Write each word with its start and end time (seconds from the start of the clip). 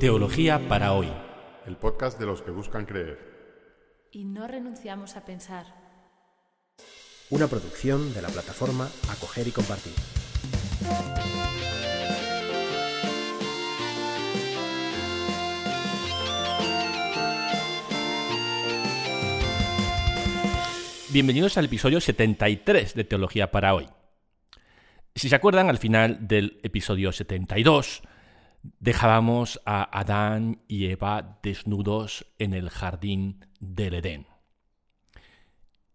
Teología 0.00 0.68
para 0.68 0.92
hoy. 0.92 1.08
El 1.66 1.76
podcast 1.76 2.20
de 2.20 2.26
los 2.26 2.40
que 2.42 2.52
buscan 2.52 2.86
creer. 2.86 3.18
Y 4.12 4.26
no 4.26 4.46
renunciamos 4.46 5.16
a 5.16 5.24
pensar. 5.24 5.66
Una 7.30 7.48
producción 7.48 8.14
de 8.14 8.22
la 8.22 8.28
plataforma 8.28 8.88
Acoger 9.10 9.48
y 9.48 9.50
Compartir. 9.50 9.92
Bienvenidos 21.10 21.58
al 21.58 21.64
episodio 21.64 22.00
73 22.00 22.94
de 22.94 23.02
Teología 23.02 23.50
para 23.50 23.74
hoy. 23.74 23.88
Si 25.16 25.28
se 25.28 25.34
acuerdan, 25.34 25.68
al 25.68 25.78
final 25.78 26.28
del 26.28 26.60
episodio 26.62 27.10
72 27.10 28.02
dejábamos 28.62 29.60
a 29.64 29.98
Adán 29.98 30.62
y 30.68 30.86
Eva 30.86 31.38
desnudos 31.42 32.26
en 32.38 32.54
el 32.54 32.70
jardín 32.70 33.46
del 33.60 33.94
Edén. 33.94 34.26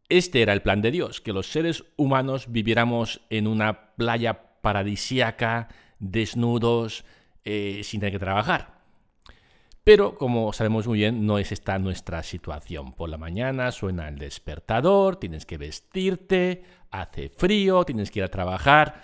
Este 0.10 0.42
era 0.42 0.54
el 0.54 0.62
plan 0.62 0.82
de 0.82 0.92
Dios, 0.92 1.22
que 1.22 1.34
los 1.34 1.48
seres 1.48 1.86
humanos 1.96 2.52
viviéramos 2.52 3.22
en 3.30 3.48
una 3.48 3.96
playa 3.96 4.62
paradisíaca, 4.62 5.70
desnudos, 6.00 7.06
eh, 7.46 7.82
sin 7.84 8.00
tener 8.00 8.14
que 8.14 8.20
trabajar. 8.20 8.74
Pero, 9.84 10.18
como 10.18 10.54
sabemos 10.54 10.88
muy 10.88 11.00
bien, 11.00 11.26
no 11.26 11.40
es 11.40 11.52
esta 11.52 11.78
nuestra 11.78 12.24
situación. 12.24 12.94
Por 12.94 13.10
la 13.10 13.18
mañana 13.18 13.72
suena 13.72 14.08
el 14.08 14.18
despertador, 14.18 15.18
tienes 15.18 15.46
que 15.46 15.58
vestirte, 15.58 16.64
hace 16.90 17.30
frío, 17.30 17.84
tienes 17.84 18.10
que 18.10 18.20
ir 18.20 18.26
a 18.26 18.30
trabajar. 18.30 19.04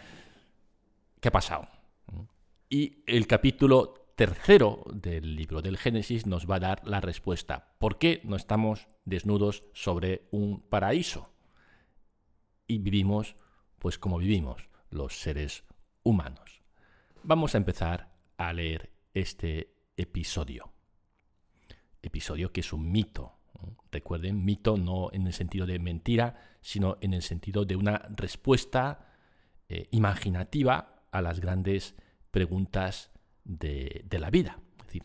¿Qué 1.19 1.27
ha 1.27 1.31
pasado? 1.31 1.67
Y 2.71 3.03
el 3.07 3.25
capítulo 3.25 4.13
tercero 4.15 4.83
del 4.93 5.35
libro 5.35 5.63
del 5.63 5.75
Génesis 5.75 6.27
nos 6.27 6.47
va 6.47 6.57
a 6.57 6.59
dar 6.59 6.87
la 6.87 7.01
respuesta. 7.01 7.73
¿Por 7.79 7.97
qué 7.97 8.21
no 8.25 8.35
estamos 8.35 8.87
desnudos 9.05 9.63
sobre 9.73 10.27
un 10.29 10.61
paraíso? 10.61 11.33
Y 12.67 12.77
vivimos, 12.77 13.35
pues 13.79 13.97
como 13.97 14.19
vivimos 14.19 14.69
los 14.91 15.19
seres 15.19 15.63
humanos. 16.03 16.61
Vamos 17.23 17.55
a 17.55 17.57
empezar 17.57 18.11
a 18.37 18.53
leer 18.53 18.91
este 19.15 19.73
episodio. 19.97 20.71
Episodio 22.03 22.53
que 22.53 22.59
es 22.59 22.71
un 22.71 22.91
mito. 22.91 23.39
Recuerden, 23.91 24.45
mito 24.45 24.77
no 24.77 25.09
en 25.11 25.25
el 25.25 25.33
sentido 25.33 25.65
de 25.65 25.79
mentira, 25.79 26.39
sino 26.61 26.99
en 27.01 27.15
el 27.15 27.23
sentido 27.23 27.65
de 27.65 27.75
una 27.75 27.97
respuesta 28.15 29.15
eh, 29.69 29.87
imaginativa 29.89 31.07
a 31.11 31.23
las 31.23 31.39
grandes 31.39 31.95
preguntas 32.31 33.11
de, 33.43 34.05
la 34.11 34.29
vida. 34.29 34.59
Es 34.79 34.85
decir, 34.85 35.03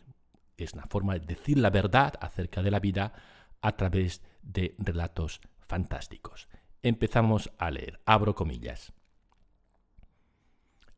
es 0.57 0.73
una 0.73 0.85
forma 0.87 1.13
de 1.13 1.25
decir 1.25 1.57
la 1.57 1.69
verdad 1.69 2.13
acerca 2.19 2.61
de 2.61 2.71
la 2.71 2.79
vida 2.79 3.13
a 3.61 3.75
través 3.75 4.21
de 4.41 4.75
relatos 4.77 5.41
fantásticos. 5.59 6.47
Empezamos 6.81 7.51
a 7.57 7.71
leer. 7.71 7.99
Abro 8.05 8.35
comillas. 8.35 8.93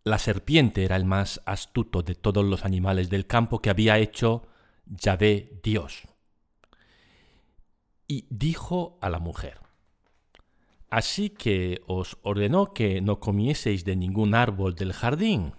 La 0.04 0.20
serpiente 0.20 0.86
era 0.86 0.96
el 0.96 1.06
más 1.06 1.42
astuto 1.46 2.02
de 2.02 2.16
todos 2.16 2.46
los 2.46 2.66
animales 2.66 3.10
del 3.10 3.28
campo 3.28 3.62
que 3.62 3.70
había 3.70 3.98
hecho 3.98 4.48
Yahvé 4.86 5.60
Dios. 5.64 6.04
Y 8.08 8.26
dijo 8.30 8.98
a 9.02 9.10
la 9.10 9.20
mujer, 9.20 9.60
Así 10.90 11.30
que 11.30 11.82
os 11.86 12.18
ordenó 12.22 12.74
que 12.74 13.02
no 13.02 13.20
comieseis 13.20 13.84
de 13.84 13.98
ningún 13.98 14.34
árbol 14.34 14.76
del 14.76 14.94
jardín. 14.94 15.54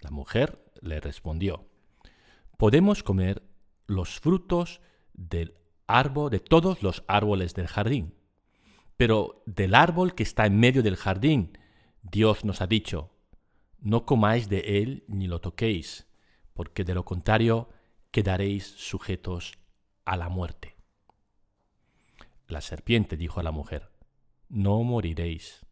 La 0.00 0.10
mujer 0.10 0.64
le 0.80 1.00
respondió, 1.00 1.68
Podemos 2.56 3.02
comer 3.02 3.42
los 3.86 4.20
frutos 4.20 4.80
del 5.12 5.54
árbol, 5.86 6.30
de 6.30 6.40
todos 6.40 6.82
los 6.82 7.04
árboles 7.08 7.54
del 7.54 7.68
jardín, 7.68 8.14
pero 8.96 9.42
del 9.46 9.74
árbol 9.74 10.14
que 10.14 10.24
está 10.24 10.46
en 10.46 10.58
medio 10.58 10.82
del 10.82 10.96
jardín, 10.96 11.56
Dios 12.02 12.44
nos 12.44 12.60
ha 12.60 12.66
dicho, 12.66 13.12
no 13.80 14.04
comáis 14.04 14.48
de 14.48 14.82
él 14.82 15.04
ni 15.06 15.28
lo 15.28 15.40
toquéis, 15.40 16.08
porque 16.52 16.82
de 16.82 16.94
lo 16.94 17.04
contrario 17.04 17.68
quedaréis 18.10 18.66
sujetos 18.66 19.58
a 20.04 20.16
la 20.16 20.28
muerte. 20.28 20.76
La 22.48 22.60
serpiente 22.60 23.16
dijo 23.16 23.38
a 23.38 23.44
la 23.44 23.52
mujer, 23.52 23.92
No 24.48 24.82
moriréis. 24.82 25.64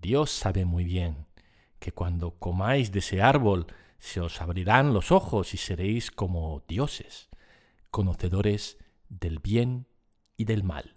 Dios 0.00 0.30
sabe 0.30 0.64
muy 0.64 0.84
bien 0.84 1.27
que 1.78 1.92
cuando 1.92 2.38
comáis 2.38 2.92
de 2.92 2.98
ese 3.00 3.22
árbol 3.22 3.66
se 3.98 4.20
os 4.20 4.40
abrirán 4.40 4.92
los 4.92 5.12
ojos 5.12 5.54
y 5.54 5.56
seréis 5.56 6.10
como 6.10 6.64
dioses, 6.68 7.28
conocedores 7.90 8.78
del 9.08 9.38
bien 9.38 9.86
y 10.36 10.44
del 10.44 10.64
mal. 10.64 10.96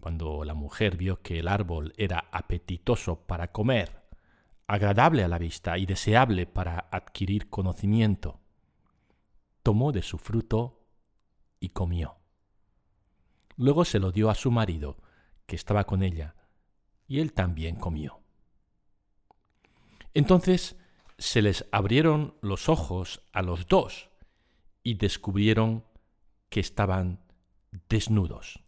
Cuando 0.00 0.44
la 0.44 0.54
mujer 0.54 0.96
vio 0.96 1.22
que 1.22 1.38
el 1.38 1.48
árbol 1.48 1.94
era 1.96 2.28
apetitoso 2.30 3.26
para 3.26 3.52
comer, 3.52 4.04
agradable 4.66 5.24
a 5.24 5.28
la 5.28 5.38
vista 5.38 5.78
y 5.78 5.86
deseable 5.86 6.46
para 6.46 6.88
adquirir 6.90 7.48
conocimiento, 7.48 8.40
tomó 9.62 9.92
de 9.92 10.02
su 10.02 10.18
fruto 10.18 10.86
y 11.58 11.70
comió. 11.70 12.16
Luego 13.56 13.84
se 13.84 13.98
lo 13.98 14.12
dio 14.12 14.30
a 14.30 14.34
su 14.34 14.50
marido, 14.50 14.98
que 15.46 15.56
estaba 15.56 15.84
con 15.84 16.02
ella, 16.02 16.34
y 17.06 17.20
él 17.20 17.32
también 17.32 17.76
comió. 17.76 18.23
Entonces 20.14 20.76
se 21.18 21.42
les 21.42 21.66
abrieron 21.72 22.34
los 22.40 22.68
ojos 22.68 23.20
a 23.32 23.42
los 23.42 23.66
dos 23.66 24.10
y 24.82 24.94
descubrieron 24.94 25.84
que 26.48 26.60
estaban 26.60 27.20
desnudos. 27.88 28.60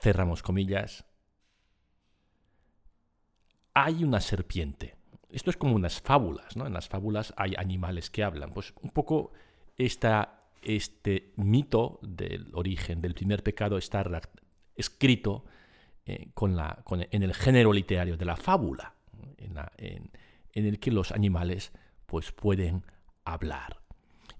Cerramos 0.00 0.42
comillas. 0.42 1.04
Hay 3.74 4.04
una 4.04 4.20
serpiente. 4.20 4.96
Esto 5.28 5.50
es 5.50 5.56
como 5.56 5.74
unas 5.74 6.00
fábulas, 6.00 6.56
¿no? 6.56 6.66
En 6.66 6.72
las 6.72 6.88
fábulas 6.88 7.34
hay 7.36 7.54
animales 7.56 8.08
que 8.10 8.22
hablan. 8.22 8.52
Pues 8.52 8.72
un 8.80 8.90
poco 8.90 9.32
este 9.76 11.32
mito 11.36 11.98
del 12.02 12.54
origen 12.54 13.02
del 13.02 13.14
primer 13.14 13.42
pecado 13.42 13.76
está 13.76 14.04
escrito 14.76 15.44
eh, 16.06 16.28
con 16.34 16.56
la, 16.56 16.78
con, 16.84 17.04
en 17.10 17.22
el 17.22 17.34
género 17.34 17.72
literario 17.72 18.16
de 18.16 18.24
la 18.24 18.36
fábula, 18.36 18.94
en, 19.38 20.10
el 20.52 20.78
que 20.78 20.90
los 20.90 21.12
animales 21.12 21.72
pues, 22.06 22.32
pueden 22.32 22.84
hablar. 23.24 23.80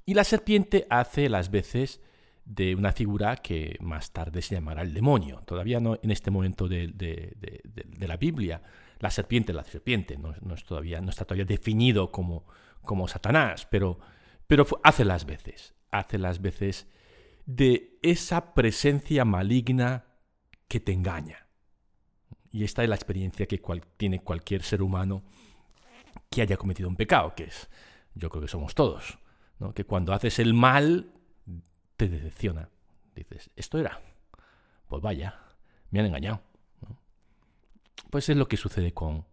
Y 0.04 0.15
la 0.15 0.25
serpiente 0.25 0.87
hace 0.88 1.28
las 1.28 1.50
veces 1.50 2.00
de 2.44 2.75
una 2.77 2.93
figura 2.93 3.37
que 3.37 3.77
más 3.81 4.12
tarde 4.12 4.41
se 4.43 4.54
llamará 4.54 4.82
el 4.82 4.94
demonio. 4.94 5.43
Todavía 5.44 5.81
no 5.81 5.99
en 6.00 6.10
este 6.12 6.31
momento 6.31 6.69
de, 6.69 6.87
de, 6.87 7.32
de, 7.37 7.62
de 7.65 8.09
la 8.09 8.16
Biblia, 8.16 8.62
la 9.00 9.10
serpiente, 9.10 9.53
la 9.53 9.65
serpiente, 9.65 10.16
no, 10.16 10.34
no, 10.41 10.54
es 10.54 10.65
todavía, 10.65 11.00
no 11.00 11.10
está 11.10 11.25
todavía 11.25 11.44
definido 11.44 12.10
como, 12.10 12.47
como 12.83 13.09
Satanás, 13.09 13.66
pero, 13.71 13.98
pero 14.47 14.66
hace 14.83 15.04
las 15.04 15.27
veces, 15.27 15.75
hace 15.91 16.19
las 16.19 16.41
veces 16.41 16.87
de 17.44 17.98
esa 18.03 18.54
presencia 18.54 19.25
maligna 19.25 20.04
que 20.69 20.81
te 20.81 20.93
engaña. 20.93 21.45
Y 22.56 22.64
esta 22.64 22.82
es 22.82 22.88
la 22.88 22.94
experiencia 22.94 23.44
que 23.44 23.60
tiene 23.98 24.22
cualquier 24.22 24.62
ser 24.62 24.80
humano 24.80 25.22
que 26.30 26.40
haya 26.40 26.56
cometido 26.56 26.88
un 26.88 26.96
pecado, 26.96 27.34
que 27.34 27.44
es, 27.44 27.68
yo 28.14 28.30
creo 28.30 28.40
que 28.40 28.48
somos 28.48 28.74
todos, 28.74 29.18
que 29.74 29.84
cuando 29.84 30.14
haces 30.14 30.38
el 30.38 30.54
mal 30.54 31.12
te 31.98 32.08
decepciona. 32.08 32.70
Dices, 33.14 33.50
esto 33.56 33.78
era, 33.78 34.00
pues 34.88 35.02
vaya, 35.02 35.38
me 35.90 36.00
han 36.00 36.06
engañado. 36.06 36.40
Pues 38.08 38.30
es 38.30 38.38
lo 38.38 38.48
que 38.48 38.56
sucede 38.56 38.94
con, 38.94 39.26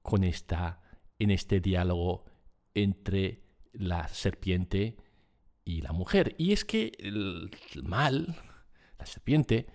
con 0.00 0.22
esta, 0.22 0.80
en 1.18 1.32
este 1.32 1.58
diálogo 1.58 2.26
entre 2.74 3.42
la 3.72 4.06
serpiente 4.06 4.96
y 5.64 5.80
la 5.80 5.90
mujer. 5.90 6.36
Y 6.38 6.52
es 6.52 6.64
que 6.64 6.92
el 7.00 7.50
mal, 7.82 8.36
la 9.00 9.06
serpiente, 9.06 9.66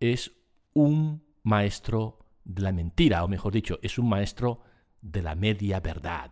es 0.00 0.32
un 0.74 1.22
maestro 1.44 2.24
de 2.48 2.62
la 2.62 2.72
mentira, 2.72 3.22
o 3.22 3.28
mejor 3.28 3.52
dicho, 3.52 3.78
es 3.82 3.98
un 3.98 4.08
maestro 4.08 4.62
de 5.02 5.22
la 5.22 5.34
media 5.34 5.80
verdad. 5.80 6.30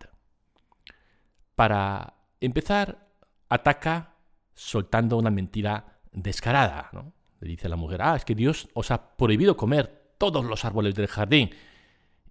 Para 1.54 2.14
empezar, 2.40 3.06
ataca 3.48 4.14
soltando 4.54 5.18
una 5.18 5.30
mentira 5.30 6.00
descarada. 6.10 6.88
¿no? 6.92 7.12
Le 7.40 7.48
dice 7.48 7.66
a 7.66 7.70
la 7.70 7.76
mujer, 7.76 8.00
ah, 8.02 8.16
es 8.16 8.24
que 8.24 8.34
Dios 8.34 8.68
os 8.72 8.90
ha 8.90 9.16
prohibido 9.16 9.56
comer 9.56 10.14
todos 10.16 10.44
los 10.44 10.64
árboles 10.64 10.94
del 10.94 11.06
jardín. 11.06 11.50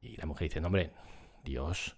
Y 0.02 0.18
la 0.18 0.26
mujer 0.26 0.50
dice, 0.50 0.60
no, 0.60 0.68
hombre, 0.68 0.92
Dios, 1.44 1.96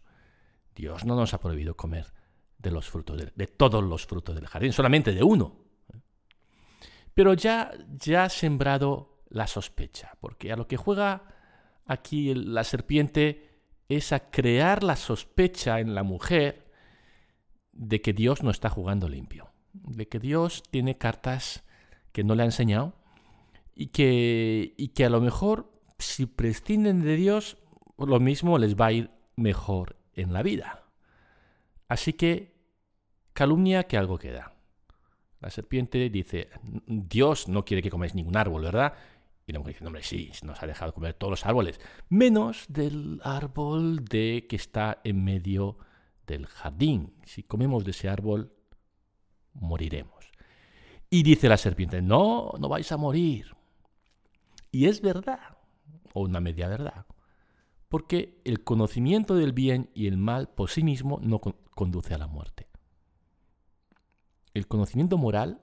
Dios 0.75 1.05
no 1.05 1.15
nos 1.15 1.33
ha 1.33 1.39
prohibido 1.39 1.77
comer 1.77 2.13
de 2.57 2.71
los 2.71 2.89
frutos, 2.89 3.17
de, 3.33 3.47
todos 3.47 3.81
los 3.81 4.05
frutos 4.05 4.35
del 4.35 4.47
jardín, 4.47 4.73
solamente 4.73 5.13
de 5.13 5.23
uno. 5.23 5.55
Pero 7.13 7.33
ya, 7.33 7.71
ya 7.95 8.25
ha 8.25 8.29
sembrado 8.29 9.23
la 9.29 9.47
sospecha, 9.47 10.17
porque 10.19 10.51
a 10.51 10.57
lo 10.57 10.67
que 10.67 10.75
juega 10.75 11.36
aquí 11.87 12.33
la 12.33 12.63
serpiente 12.63 13.47
es 13.89 14.11
a 14.11 14.29
crear 14.29 14.83
la 14.83 14.95
sospecha 14.95 15.79
en 15.79 15.95
la 15.95 16.03
mujer 16.03 16.67
de 17.71 18.01
que 18.01 18.13
Dios 18.13 18.43
no 18.43 18.51
está 18.51 18.69
jugando 18.69 19.07
limpio, 19.07 19.49
de 19.73 20.07
que 20.07 20.19
Dios 20.19 20.63
tiene 20.69 20.97
cartas 20.97 21.63
que 22.11 22.23
no 22.23 22.35
le 22.35 22.43
ha 22.43 22.45
enseñado 22.45 22.95
y 23.75 23.87
que, 23.87 24.73
y 24.77 24.89
que 24.89 25.05
a 25.05 25.09
lo 25.09 25.21
mejor 25.21 25.71
si 25.99 26.25
prescinden 26.25 27.01
de 27.01 27.15
Dios, 27.15 27.57
lo 27.97 28.19
mismo 28.19 28.57
les 28.57 28.75
va 28.75 28.87
a 28.87 28.91
ir 28.91 29.11
mejor 29.35 29.95
en 30.13 30.33
la 30.33 30.43
vida. 30.43 30.83
Así 31.87 32.13
que 32.13 32.55
calumnia 33.33 33.83
que 33.83 33.97
algo 33.97 34.17
queda. 34.17 34.53
La 35.39 35.51
serpiente 35.51 36.09
dice, 36.09 36.49
Dios 36.87 37.47
no 37.47 37.63
quiere 37.63 37.83
que 37.83 37.91
comáis 37.91 38.15
ningún 38.15 38.35
árbol, 38.35 38.63
¿verdad? 38.63 38.93
Y 39.47 39.53
la 39.53 39.59
mujer 39.59 39.75
dice, 39.75 39.85
hombre, 39.85 40.03
sí, 40.03 40.29
nos 40.43 40.61
ha 40.61 40.67
dejado 40.67 40.93
comer 40.93 41.13
todos 41.13 41.31
los 41.31 41.45
árboles, 41.45 41.79
menos 42.09 42.65
del 42.67 43.21
árbol 43.23 44.03
de 44.03 44.45
que 44.49 44.57
está 44.57 44.99
en 45.05 45.23
medio 45.23 45.77
del 46.27 46.47
jardín. 46.47 47.15
Si 47.23 47.43
comemos 47.43 47.85
de 47.85 47.91
ese 47.91 48.09
árbol, 48.09 48.53
moriremos. 49.53 50.31
Y 51.09 51.23
dice 51.23 51.47
la 51.47 51.55
serpiente, 51.55 52.01
no, 52.01 52.51
no 52.59 52.67
vais 52.67 52.91
a 52.91 52.97
morir. 52.97 53.55
Y 54.69 54.87
es 54.87 55.01
verdad, 55.01 55.57
o 56.13 56.23
una 56.23 56.41
media 56.41 56.67
verdad, 56.67 57.05
porque 57.87 58.41
el 58.43 58.65
conocimiento 58.65 59.33
del 59.35 59.53
bien 59.53 59.89
y 59.93 60.07
el 60.07 60.17
mal 60.17 60.49
por 60.49 60.69
sí 60.69 60.83
mismo 60.83 61.21
no 61.23 61.39
conduce 61.39 62.13
a 62.13 62.17
la 62.17 62.27
muerte. 62.27 62.67
El 64.53 64.67
conocimiento 64.67 65.17
moral, 65.17 65.61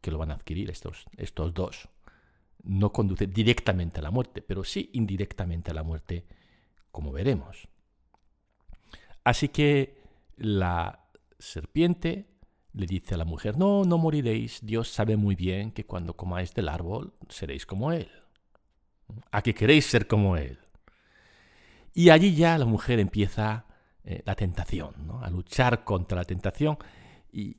que 0.00 0.10
lo 0.10 0.18
van 0.18 0.32
a 0.32 0.34
adquirir 0.34 0.68
estos, 0.68 1.04
estos 1.16 1.54
dos, 1.54 1.88
no 2.64 2.92
conduce 2.92 3.26
directamente 3.26 4.00
a 4.00 4.02
la 4.02 4.10
muerte, 4.10 4.42
pero 4.42 4.64
sí 4.64 4.90
indirectamente 4.94 5.70
a 5.70 5.74
la 5.74 5.82
muerte, 5.82 6.26
como 6.90 7.12
veremos. 7.12 7.68
Así 9.24 9.48
que 9.48 10.02
la 10.36 11.04
serpiente 11.38 12.26
le 12.72 12.86
dice 12.86 13.14
a 13.14 13.18
la 13.18 13.24
mujer, 13.24 13.56
no, 13.56 13.84
no 13.84 13.98
moriréis, 13.98 14.60
Dios 14.62 14.88
sabe 14.88 15.16
muy 15.16 15.34
bien 15.34 15.72
que 15.72 15.86
cuando 15.86 16.16
comáis 16.16 16.54
del 16.54 16.68
árbol 16.68 17.14
seréis 17.28 17.66
como 17.66 17.92
Él. 17.92 18.10
¿A 19.32 19.42
que 19.42 19.54
queréis 19.54 19.86
ser 19.86 20.06
como 20.06 20.36
Él? 20.36 20.58
Y 21.92 22.10
allí 22.10 22.34
ya 22.34 22.56
la 22.58 22.66
mujer 22.66 23.00
empieza 23.00 23.66
eh, 24.04 24.22
la 24.24 24.36
tentación, 24.36 24.94
a 25.20 25.28
luchar 25.30 25.84
contra 25.84 26.18
la 26.18 26.24
tentación 26.24 26.78
y, 27.32 27.56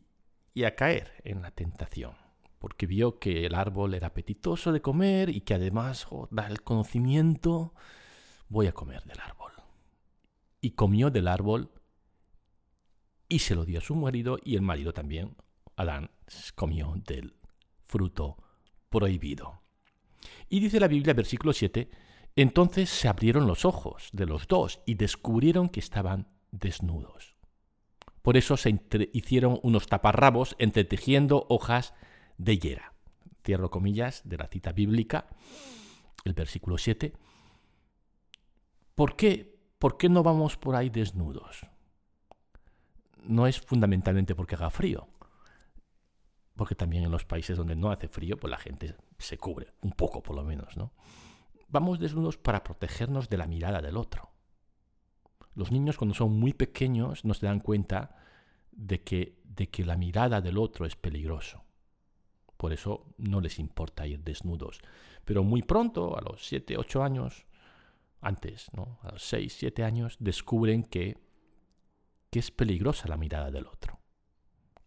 y 0.54 0.63
a 0.63 0.75
caer 0.75 1.21
en 1.24 1.42
la 1.42 1.51
tentación 1.51 2.20
porque 2.61 2.85
vio 2.85 3.17
que 3.17 3.47
el 3.47 3.55
árbol 3.55 3.95
era 3.95 4.07
apetitoso 4.07 4.71
de 4.71 4.83
comer 4.83 5.29
y 5.29 5.41
que 5.41 5.55
además 5.55 6.05
da 6.29 6.45
el 6.45 6.61
conocimiento, 6.61 7.73
voy 8.49 8.67
a 8.67 8.71
comer 8.71 9.03
del 9.03 9.19
árbol. 9.19 9.51
Y 10.61 10.71
comió 10.71 11.09
del 11.09 11.27
árbol 11.27 11.71
y 13.27 13.39
se 13.39 13.55
lo 13.55 13.65
dio 13.65 13.79
a 13.79 13.81
su 13.81 13.95
marido 13.95 14.37
y 14.43 14.55
el 14.55 14.61
marido 14.61 14.93
también, 14.93 15.35
Adán, 15.75 16.11
comió 16.53 16.93
del 17.07 17.33
fruto 17.87 18.37
prohibido. 18.91 19.63
Y 20.47 20.59
dice 20.59 20.79
la 20.79 20.87
Biblia, 20.87 21.15
versículo 21.15 21.53
7, 21.53 21.89
entonces 22.35 22.91
se 22.91 23.07
abrieron 23.07 23.47
los 23.47 23.65
ojos 23.65 24.09
de 24.13 24.27
los 24.27 24.47
dos 24.47 24.81
y 24.85 24.93
descubrieron 24.93 25.67
que 25.67 25.79
estaban 25.79 26.27
desnudos. 26.51 27.35
Por 28.21 28.37
eso 28.37 28.55
se 28.55 28.79
hicieron 29.13 29.59
unos 29.63 29.87
taparrabos 29.87 30.55
entretejiendo 30.59 31.47
hojas 31.49 31.95
de 32.38 32.57
hiera. 32.57 32.94
Cierro 33.44 33.72
comillas 33.72 34.22
de 34.25 34.38
la 34.38 34.48
cita 34.48 34.72
bíblica, 34.72 35.28
el 36.24 36.33
versículo 36.33 36.78
7. 36.78 37.13
¿Por 38.95 39.16
qué? 39.16 39.60
¿Por 39.80 39.98
qué 39.98 40.10
no 40.10 40.22
vamos 40.22 40.57
por 40.57 40.75
ahí 40.75 40.89
desnudos? 40.89 41.66
No 43.24 43.48
es 43.48 43.60
fundamentalmente 43.60 44.36
porque 44.36 44.56
haga 44.56 44.69
frío, 44.69 45.07
porque 46.56 46.75
también 46.75 47.04
en 47.04 47.12
los 47.12 47.25
países 47.25 47.57
donde 47.57 47.75
no 47.75 47.92
hace 47.92 48.07
frío, 48.07 48.38
pues 48.38 48.51
la 48.51 48.57
gente 48.57 48.95
se 49.18 49.38
cubre, 49.38 49.74
un 49.81 49.92
poco 49.92 50.22
por 50.22 50.36
lo 50.36 50.44
menos, 50.44 50.78
¿no? 50.78 50.94
Vamos 51.68 52.00
desnudos 52.00 52.38
para 52.38 52.63
protegernos 52.63 53.30
de 53.30 53.38
la 53.38 53.48
mirada 53.48 53.81
del 53.81 53.98
otro. 53.98 54.30
Los 55.56 55.72
niños 55.72 55.98
cuando 55.98 56.13
son 56.13 56.38
muy 56.38 56.54
pequeños 56.54 57.25
no 57.25 57.33
se 57.33 57.45
dan 57.45 57.60
cuenta 57.60 58.16
de 58.72 59.01
que, 59.01 59.42
de 59.44 59.69
que 59.69 59.86
la 59.86 59.98
mirada 59.98 60.42
del 60.42 60.57
otro 60.57 60.86
es 60.86 60.95
peligroso. 60.95 61.63
Por 62.61 62.73
eso 62.73 63.07
no 63.17 63.41
les 63.41 63.57
importa 63.57 64.05
ir 64.05 64.23
desnudos. 64.23 64.81
Pero 65.25 65.43
muy 65.43 65.63
pronto, 65.63 66.15
a 66.15 66.21
los 66.21 66.45
7, 66.45 66.77
8 66.77 67.01
años, 67.01 67.47
antes, 68.21 68.67
¿no? 68.73 68.99
a 69.01 69.13
los 69.13 69.23
6, 69.23 69.51
7 69.51 69.83
años, 69.83 70.15
descubren 70.19 70.83
que, 70.83 71.17
que 72.29 72.37
es 72.37 72.51
peligrosa 72.51 73.07
la 73.07 73.17
mirada 73.17 73.49
del 73.49 73.65
otro. 73.65 73.99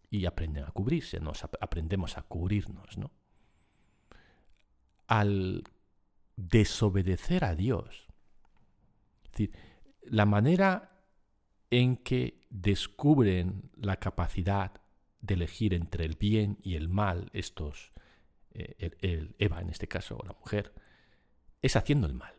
Y 0.09 0.25
aprenden 0.25 0.63
a 0.63 0.71
cubrirse, 0.71 1.19
nos 1.19 1.43
aprendemos 1.43 2.17
a 2.17 2.21
cubrirnos. 2.21 2.97
¿no? 2.97 3.11
Al 5.07 5.65
desobedecer 6.37 7.43
a 7.43 7.55
Dios, 7.55 8.07
decir, 9.33 9.51
la 10.01 10.25
manera 10.25 11.03
en 11.71 11.97
que 11.97 12.47
descubren 12.49 13.69
la 13.75 13.97
capacidad 13.97 14.79
de 15.25 15.33
elegir 15.33 15.73
entre 15.73 16.05
el 16.05 16.15
bien 16.15 16.57
y 16.61 16.75
el 16.75 16.87
mal, 16.87 17.29
estos, 17.33 17.91
eh, 18.51 18.91
el, 19.01 19.35
Eva 19.39 19.61
en 19.61 19.69
este 19.69 19.87
caso, 19.87 20.17
o 20.17 20.25
la 20.25 20.33
mujer, 20.33 20.73
es 21.61 21.75
haciendo 21.75 22.07
el 22.07 22.13
mal. 22.13 22.33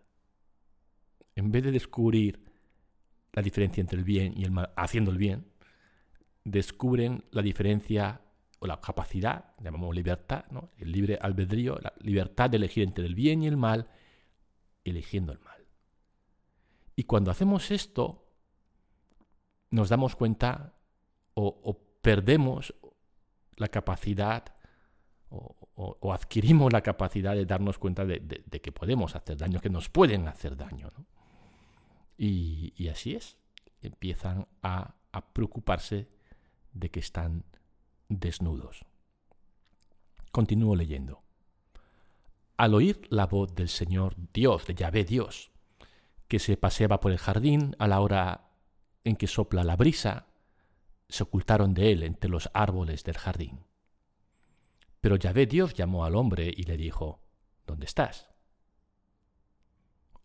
En 1.35 1.51
vez 1.51 1.65
de 1.65 1.73
descubrir 1.73 2.45
la 3.33 3.43
diferencia 3.43 3.81
entre 3.81 3.99
el 3.99 4.05
bien 4.05 4.33
y 4.37 4.45
el 4.45 4.51
mal 4.51 4.71
haciendo 4.77 5.11
el 5.11 5.19
bien, 5.19 5.47
descubren 6.45 7.25
la 7.33 7.43
diferencia 7.43 8.21
o 8.61 8.67
la 8.67 8.81
capacidad, 8.81 9.53
llamamos 9.61 9.95
libertad, 9.95 10.45
el 10.79 10.93
libre 10.93 11.19
albedrío, 11.21 11.79
la 11.83 11.93
libertad 12.01 12.49
de 12.49 12.57
elegir 12.57 12.85
entre 12.85 13.05
el 13.05 13.15
bien 13.15 13.43
y 13.43 13.49
el 13.49 13.57
mal, 13.57 13.91
eligiendo 14.85 15.33
el 15.33 15.41
mal. 15.41 15.67
Y 16.95 17.05
cuando 17.05 17.31
hacemos 17.31 17.71
esto, 17.71 18.25
nos 19.71 19.91
damos 19.91 20.17
cuenta 20.17 20.75
o, 21.35 21.61
o 21.63 21.86
perdemos 22.07 22.73
la 23.57 23.67
capacidad 23.67 24.55
o, 25.29 26.13
adquirimos 26.13 26.73
la 26.73 26.81
capacidad 26.81 27.35
de 27.35 27.45
darnos 27.45 27.79
cuenta 27.79 28.05
de, 28.05 28.21
que 28.63 28.71
podemos 28.71 29.17
hacer 29.17 29.37
daño, 29.37 29.61
que 29.61 29.71
nos 29.71 29.89
pueden 29.89 30.29
hacer 30.29 30.57
daño. 30.57 30.93
Y, 32.17 32.87
así 32.87 33.17
es, 33.17 33.39
empiezan 33.81 34.47
a, 34.63 34.95
a 35.11 35.33
preocuparse 35.33 36.09
de 36.73 36.93
que 36.93 37.01
están 37.01 37.45
desnudos. 38.09 38.85
Continúo 40.31 40.77
leyendo. 40.77 41.25
Al 42.57 42.75
oír 42.75 43.03
la 43.11 43.27
voz 43.27 43.53
del 43.53 43.69
Señor 43.69 44.15
Dios, 44.33 44.65
de 44.67 44.75
Yahvé 44.77 45.03
Dios, 45.03 45.51
que 46.29 46.39
se 46.39 46.57
paseaba 46.57 47.01
por 47.01 47.11
el 47.11 47.19
jardín 47.19 47.75
a 47.81 47.89
la 47.89 47.99
hora 47.99 48.53
en 49.03 49.17
que 49.17 49.27
sopla 49.27 49.65
la 49.65 49.75
brisa, 49.75 50.29
se 51.09 51.23
ocultaron 51.23 51.75
de 51.75 51.93
él 51.93 52.03
entre 52.03 52.31
los 52.31 52.51
árboles 52.53 53.05
del 53.05 53.17
jardín. 53.17 53.61
Pero 55.01 55.17
Yahvé 55.17 55.47
Dios 55.47 55.75
llamó 55.75 56.05
al 56.05 56.17
hombre 56.17 56.53
y 56.55 56.65
le 56.65 56.77
dijo, 56.77 57.23
¿Dónde 57.67 57.87
estás? 57.87 58.29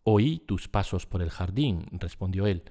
Oí 0.04 0.40
tus 0.40 0.68
pasos 0.68 1.06
por 1.06 1.22
el 1.22 1.30
jardín, 1.30 1.86
respondió 1.92 2.46
él, 2.46 2.64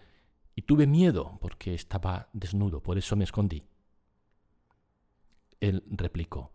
y 0.55 0.63
tuve 0.63 0.87
miedo 0.87 1.37
porque 1.39 1.73
estaba 1.73 2.29
desnudo, 2.33 2.83
por 2.83 2.97
eso 2.97 3.15
me 3.15 3.23
escondí. 3.23 3.63
Él 5.61 5.83
replicó, 5.87 6.51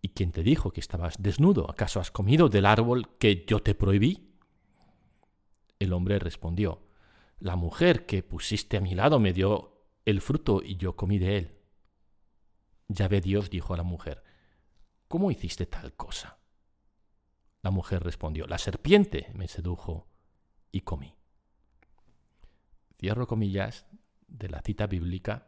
¿Y 0.00 0.10
quién 0.10 0.32
te 0.32 0.42
dijo 0.42 0.70
que 0.70 0.80
estabas 0.80 1.16
desnudo? 1.18 1.70
¿Acaso 1.70 1.98
has 1.98 2.10
comido 2.10 2.48
del 2.48 2.66
árbol 2.66 3.16
que 3.18 3.44
yo 3.48 3.60
te 3.60 3.74
prohibí? 3.74 4.34
El 5.78 5.92
hombre 5.92 6.18
respondió, 6.18 6.82
La 7.38 7.56
mujer 7.56 8.04
que 8.04 8.22
pusiste 8.22 8.76
a 8.76 8.80
mi 8.80 8.94
lado 8.94 9.18
me 9.18 9.32
dio 9.32 9.73
el 10.04 10.20
fruto 10.20 10.62
y 10.62 10.76
yo 10.76 10.96
comí 10.96 11.18
de 11.18 11.38
él. 11.38 11.58
ve 12.88 13.20
Dios 13.20 13.50
dijo 13.50 13.74
a 13.74 13.76
la 13.76 13.82
mujer, 13.82 14.22
¿cómo 15.08 15.30
hiciste 15.30 15.66
tal 15.66 15.94
cosa? 15.94 16.38
La 17.62 17.70
mujer 17.70 18.02
respondió, 18.02 18.46
la 18.46 18.58
serpiente 18.58 19.30
me 19.34 19.48
sedujo 19.48 20.08
y 20.70 20.82
comí. 20.82 21.14
Cierro 22.98 23.26
comillas 23.26 23.86
de 24.26 24.48
la 24.48 24.60
cita 24.60 24.86
bíblica. 24.86 25.46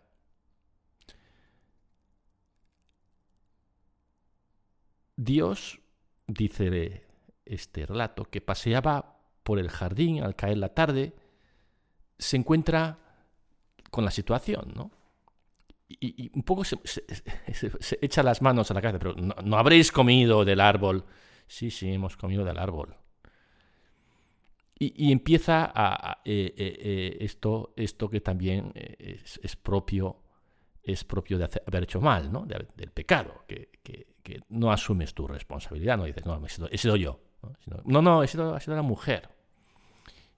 Dios, 5.16 5.80
dice 6.26 7.06
este 7.44 7.86
relato, 7.86 8.24
que 8.24 8.40
paseaba 8.40 9.20
por 9.42 9.58
el 9.58 9.70
jardín 9.70 10.22
al 10.22 10.36
caer 10.36 10.58
la 10.58 10.74
tarde, 10.74 11.14
se 12.18 12.36
encuentra 12.36 13.05
con 13.90 14.04
la 14.04 14.10
situación, 14.10 14.72
¿no? 14.74 14.90
Y, 15.88 16.30
un 16.34 16.42
poco 16.42 16.64
se, 16.64 16.80
echa 18.00 18.22
las 18.22 18.42
manos 18.42 18.70
a 18.70 18.74
la 18.74 18.82
cabeza, 18.82 18.98
pero 18.98 19.14
no, 19.14 19.56
habréis 19.56 19.92
comido 19.92 20.44
del 20.44 20.60
árbol. 20.60 21.04
Sí, 21.46 21.70
sí, 21.70 21.92
hemos 21.92 22.16
comido 22.16 22.44
del 22.44 22.58
árbol. 22.58 22.96
Y, 24.78 25.10
empieza 25.10 25.72
a, 25.74 26.20
eh, 26.24 26.52
eh, 26.56 26.76
eh, 26.80 27.16
esto, 27.20 27.72
esto 27.76 28.10
que 28.10 28.20
también 28.20 28.72
es, 28.74 29.56
propio, 29.56 30.22
es 30.82 31.02
propio 31.04 31.38
de 31.38 31.48
haber 31.66 31.84
hecho 31.84 32.00
mal, 32.00 32.30
¿no? 32.30 32.44
del 32.44 32.90
pecado, 32.90 33.44
que, 33.46 33.70
no 34.48 34.72
asumes 34.72 35.14
tu 35.14 35.26
responsabilidad, 35.28 35.96
no 35.96 36.04
dices, 36.04 36.26
no, 36.26 36.42
he 36.70 36.78
sido, 36.78 36.96
yo. 36.96 37.20
¿no? 37.84 38.02
no, 38.02 38.22
he 38.24 38.26
sido, 38.26 38.54
ha 38.54 38.60
sido 38.60 38.76
la 38.76 38.82
mujer. 38.82 39.35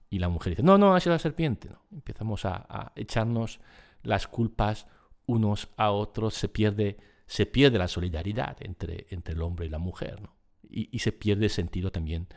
Y 0.09 0.19
la 0.19 0.29
mujer 0.29 0.51
dice, 0.51 0.63
no, 0.63 0.77
no, 0.77 0.95
ha 0.95 0.99
sido 0.99 1.13
la 1.13 1.19
serpiente. 1.19 1.69
¿no? 1.69 1.81
Empezamos 1.91 2.45
a, 2.45 2.91
echarnos 2.95 3.59
las 4.01 4.27
culpas 4.27 4.87
unos 5.25 5.69
a 5.77 5.91
otros, 5.91 6.33
se 6.33 6.49
pierde, 6.49 6.97
se 7.27 7.45
pierde 7.45 7.77
la 7.77 7.87
solidaridad 7.87 8.57
entre, 8.61 9.05
entre 9.11 9.35
el 9.35 9.41
hombre 9.41 9.67
y 9.67 9.69
la 9.69 9.77
mujer, 9.77 10.21
¿no? 10.21 10.39
y, 10.69 10.99
se 10.99 11.11
pierde 11.11 11.45
el 11.45 11.51
sentido 11.51 11.91
también 11.91 12.27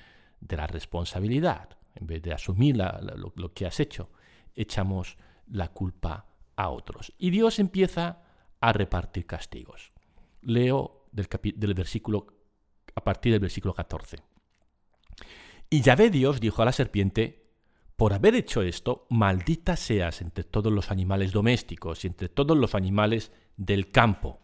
de 0.41 0.57
la 0.57 0.67
responsabilidad 0.67 1.79
en 1.95 2.07
vez 2.07 2.23
de 2.23 2.33
asumir 2.33 2.77
lo, 2.77 3.53
que 3.53 3.67
has 3.67 3.79
hecho, 3.81 4.11
echamos 4.55 5.19
la 5.47 5.69
culpa 5.69 6.27
a 6.57 6.71
otros. 6.71 7.13
Y 7.19 7.31
Dios 7.31 7.59
empieza 7.59 8.23
a 8.61 8.73
repartir 8.73 9.27
castigos. 9.27 9.93
Leo 10.41 11.07
del, 11.13 11.29
del 11.57 11.75
versículo, 11.75 12.27
a 12.95 13.05
partir 13.05 13.33
del 13.33 13.41
versículo 13.41 13.75
14. 13.75 14.19
Y 15.69 15.83
Yahvé 15.83 16.11
Dios 16.11 16.41
dijo 16.41 16.63
a 16.63 16.65
la 16.65 16.73
serpiente, 16.73 17.42
por 18.03 18.15
haber 18.15 18.35
hecho 18.35 18.63
esto, 18.63 19.07
maldita 19.11 19.77
seas 19.77 20.23
entre 20.23 20.43
todos 20.43 20.73
los 20.73 20.91
animales 20.91 21.31
domésticos 21.31 22.03
y 22.03 22.09
entre 22.09 22.29
todos 22.29 22.59
los 22.59 22.75
animales 22.75 23.31
del 23.57 23.93
campo. 23.93 24.41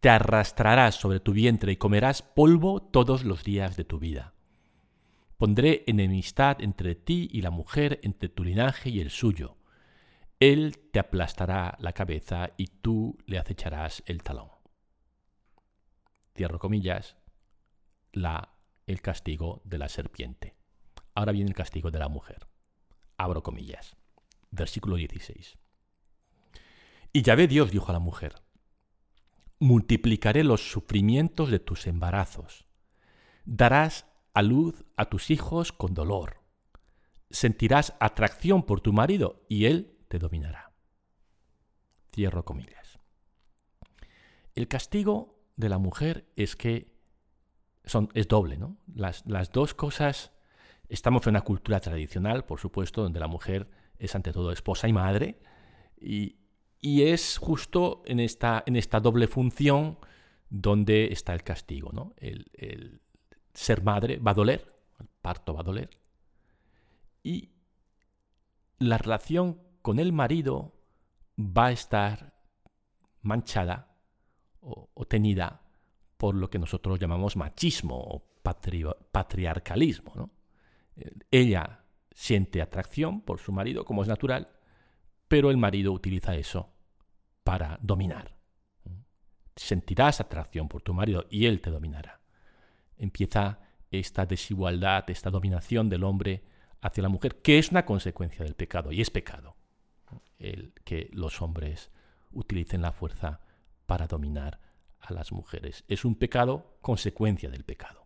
Te 0.00 0.08
arrastrarás 0.08 0.96
sobre 0.96 1.20
tu 1.20 1.32
vientre 1.32 1.70
y 1.70 1.76
comerás 1.76 2.22
polvo 2.22 2.82
todos 2.82 3.22
los 3.22 3.44
días 3.44 3.76
de 3.76 3.84
tu 3.84 4.00
vida. 4.00 4.34
Pondré 5.36 5.84
enemistad 5.86 6.60
entre 6.60 6.96
ti 6.96 7.28
y 7.30 7.42
la 7.42 7.52
mujer, 7.52 8.00
entre 8.02 8.28
tu 8.28 8.42
linaje 8.42 8.90
y 8.90 8.98
el 8.98 9.10
suyo. 9.10 9.58
Él 10.40 10.76
te 10.90 10.98
aplastará 10.98 11.76
la 11.78 11.92
cabeza 11.92 12.50
y 12.56 12.66
tú 12.66 13.16
le 13.26 13.38
acecharás 13.38 14.02
el 14.06 14.24
talón. 14.24 14.48
Cierro 16.34 16.58
comillas, 16.58 17.16
la, 18.10 18.58
el 18.88 19.00
castigo 19.02 19.62
de 19.64 19.78
la 19.78 19.88
serpiente. 19.88 20.56
Ahora 21.14 21.30
viene 21.30 21.48
el 21.48 21.54
castigo 21.54 21.92
de 21.92 22.00
la 22.00 22.08
mujer. 22.08 22.48
Abro 23.16 23.42
comillas. 23.42 23.96
Versículo 24.50 24.96
16. 24.96 25.58
Y 27.12 27.22
Yahvé 27.22 27.48
Dios 27.48 27.70
dijo 27.70 27.88
a 27.90 27.92
la 27.92 27.98
mujer, 27.98 28.42
multiplicaré 29.58 30.44
los 30.44 30.70
sufrimientos 30.70 31.50
de 31.50 31.58
tus 31.58 31.86
embarazos. 31.86 32.66
Darás 33.44 34.06
a 34.34 34.42
luz 34.42 34.84
a 34.96 35.06
tus 35.06 35.30
hijos 35.30 35.72
con 35.72 35.94
dolor. 35.94 36.42
Sentirás 37.30 37.94
atracción 38.00 38.62
por 38.64 38.80
tu 38.80 38.92
marido 38.92 39.44
y 39.48 39.64
él 39.64 39.96
te 40.08 40.18
dominará. 40.18 40.72
Cierro 42.12 42.44
comillas. 42.44 42.98
El 44.54 44.68
castigo 44.68 45.38
de 45.56 45.68
la 45.68 45.78
mujer 45.78 46.30
es 46.36 46.56
que 46.56 46.94
son, 47.84 48.08
es 48.14 48.28
doble, 48.28 48.58
¿no? 48.58 48.76
Las, 48.94 49.24
las 49.26 49.52
dos 49.52 49.74
cosas, 49.74 50.32
estamos 50.88 51.26
en 51.26 51.32
una 51.32 51.40
cultura 51.42 51.80
tradicional, 51.80 52.44
por 52.44 52.60
supuesto, 52.60 53.02
donde 53.02 53.20
la 53.20 53.28
mujer 53.28 53.68
es 53.98 54.14
ante 54.14 54.32
todo 54.32 54.52
esposa 54.52 54.88
y 54.88 54.92
madre, 54.92 55.38
y, 56.00 56.36
es 56.82 57.38
justo 57.38 58.02
en 58.06 58.20
esta, 58.20 58.62
doble 59.02 59.26
función 59.26 59.98
donde 60.48 61.06
está 61.06 61.34
el 61.34 61.42
castigo, 61.42 61.90
¿no? 61.92 62.14
el, 62.18 63.00
ser 63.52 63.82
madre 63.82 64.18
va 64.18 64.30
a 64.30 64.34
doler, 64.34 64.72
el 65.00 65.08
parto 65.20 65.54
va 65.54 65.60
a 65.60 65.64
doler. 65.64 65.90
Y 67.24 67.50
la 68.78 68.98
relación 68.98 69.60
con 69.82 69.98
el 69.98 70.12
marido 70.12 70.74
va 71.38 71.66
a 71.66 71.72
estar 71.72 72.34
manchada 73.22 73.96
o, 74.60 75.04
tenida 75.06 75.62
por 76.16 76.34
lo 76.34 76.50
que 76.50 76.58
nosotros 76.58 76.98
llamamos 76.98 77.36
machismo 77.36 77.96
o 77.96 78.22
patriarcalismo. 79.12 80.30
Ella 81.30 81.84
siente 82.12 82.62
atracción 82.62 83.20
por 83.20 83.38
su 83.38 83.52
marido, 83.52 83.84
como 83.84 84.02
es 84.02 84.08
natural, 84.08 84.48
pero 85.28 85.50
el 85.50 85.56
marido 85.56 85.92
utiliza 85.92 86.34
eso 86.34 86.72
para 87.44 87.78
dominar. 87.82 88.36
Sentirás 89.54 90.20
atracción 90.20 90.68
por 90.68 90.82
tu 90.82 90.94
marido 90.94 91.26
y 91.30 91.46
él 91.46 91.60
te 91.60 91.70
dominará 91.70 92.20
empieza 92.96 93.60
esta 93.90 94.26
desigualdad, 94.26 95.08
esta 95.10 95.30
dominación 95.30 95.88
del 95.88 96.04
hombre 96.04 96.44
hacia 96.80 97.02
la 97.02 97.08
mujer, 97.08 97.40
que 97.42 97.58
es 97.58 97.70
una 97.70 97.84
consecuencia 97.84 98.44
del 98.44 98.54
pecado, 98.54 98.92
y 98.92 99.00
es 99.00 99.10
pecado 99.10 99.56
el 100.38 100.74
que 100.84 101.08
los 101.12 101.40
hombres 101.40 101.90
utilicen 102.30 102.82
la 102.82 102.92
fuerza 102.92 103.40
para 103.86 104.06
dominar 104.06 104.60
a 105.00 105.12
las 105.12 105.32
mujeres. 105.32 105.84
Es 105.88 106.04
un 106.04 106.14
pecado 106.16 106.78
consecuencia 106.82 107.48
del 107.48 107.64
pecado. 107.64 108.05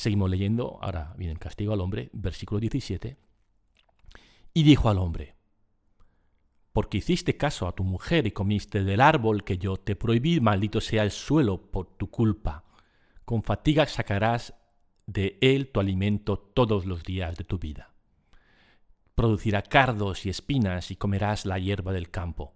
Seguimos 0.00 0.30
leyendo, 0.30 0.78
ahora 0.80 1.12
viene 1.18 1.34
el 1.34 1.38
castigo 1.38 1.74
al 1.74 1.80
hombre, 1.82 2.08
versículo 2.14 2.58
17. 2.58 3.18
Y 4.54 4.62
dijo 4.62 4.88
al 4.88 4.96
hombre, 4.96 5.34
porque 6.72 6.96
hiciste 6.96 7.36
caso 7.36 7.68
a 7.68 7.72
tu 7.72 7.84
mujer 7.84 8.26
y 8.26 8.30
comiste 8.30 8.82
del 8.82 9.02
árbol 9.02 9.44
que 9.44 9.58
yo 9.58 9.76
te 9.76 9.96
prohibí, 9.96 10.40
maldito 10.40 10.80
sea 10.80 11.02
el 11.02 11.10
suelo 11.10 11.70
por 11.70 11.98
tu 11.98 12.08
culpa. 12.08 12.64
Con 13.26 13.42
fatiga 13.42 13.84
sacarás 13.84 14.54
de 15.04 15.36
él 15.42 15.70
tu 15.70 15.80
alimento 15.80 16.38
todos 16.38 16.86
los 16.86 17.02
días 17.02 17.36
de 17.36 17.44
tu 17.44 17.58
vida. 17.58 17.92
Producirá 19.14 19.60
cardos 19.60 20.24
y 20.24 20.30
espinas 20.30 20.90
y 20.90 20.96
comerás 20.96 21.44
la 21.44 21.58
hierba 21.58 21.92
del 21.92 22.10
campo. 22.10 22.54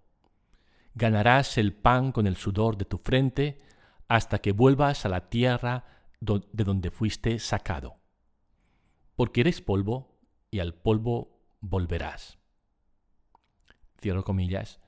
Ganarás 0.94 1.58
el 1.58 1.74
pan 1.74 2.10
con 2.10 2.26
el 2.26 2.36
sudor 2.36 2.78
de 2.78 2.86
tu 2.86 2.96
frente 2.96 3.60
hasta 4.08 4.38
que 4.38 4.52
vuelvas 4.52 5.04
a 5.04 5.10
la 5.10 5.28
tierra 5.28 5.93
de 6.20 6.64
donde 6.64 6.90
fuiste 6.90 7.38
sacado. 7.38 7.96
Porque 9.16 9.42
eres 9.42 9.60
polvo 9.60 10.18
y 10.50 10.60
al 10.60 10.74
polvo 10.74 11.40
volverás 11.60 12.38
cierro 14.04 14.22
comillas, 14.22 14.80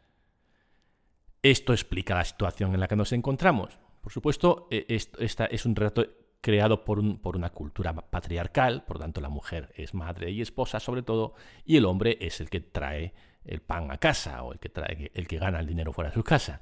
esto 1.43 1.73
explica 1.73 2.15
la 2.15 2.25
situación 2.25 2.75
en 2.75 2.81
la 2.81 2.89
que 2.89 2.97
nos 2.97 3.13
encontramos. 3.13 3.79
Por 4.03 4.13
supuesto, 4.13 4.69
e, 4.71 4.85
esta 5.19 5.47
es 5.47 5.65
un 5.65 5.75
relato 5.75 6.07
creado 6.43 6.85
por, 6.85 6.99
una 6.99 7.51
cultura 7.51 7.95
patriarcal, 7.95 8.85
por 8.85 8.99
tanto 8.99 9.21
la 9.21 9.31
mujer 9.31 9.73
es 9.75 9.95
madre 9.95 10.31
y 10.31 10.43
esposa 10.43 10.81
sobre 10.81 11.03
todo, 11.03 11.35
y 11.65 11.77
el 11.79 11.87
hombre 11.87 12.19
es 12.21 12.41
el 12.41 12.51
que 12.51 12.61
trae 12.61 13.15
el 13.45 13.63
pan 13.63 13.91
a 13.91 13.97
casa 13.97 14.43
o 14.43 14.53
el 14.53 14.59
que, 14.59 14.69
trae, 14.69 15.11
el 15.15 15.27
que 15.27 15.39
gana 15.39 15.61
el 15.61 15.67
dinero 15.67 15.93
fuera 15.93 16.11
de 16.11 16.15
su 16.15 16.23
casa. 16.23 16.61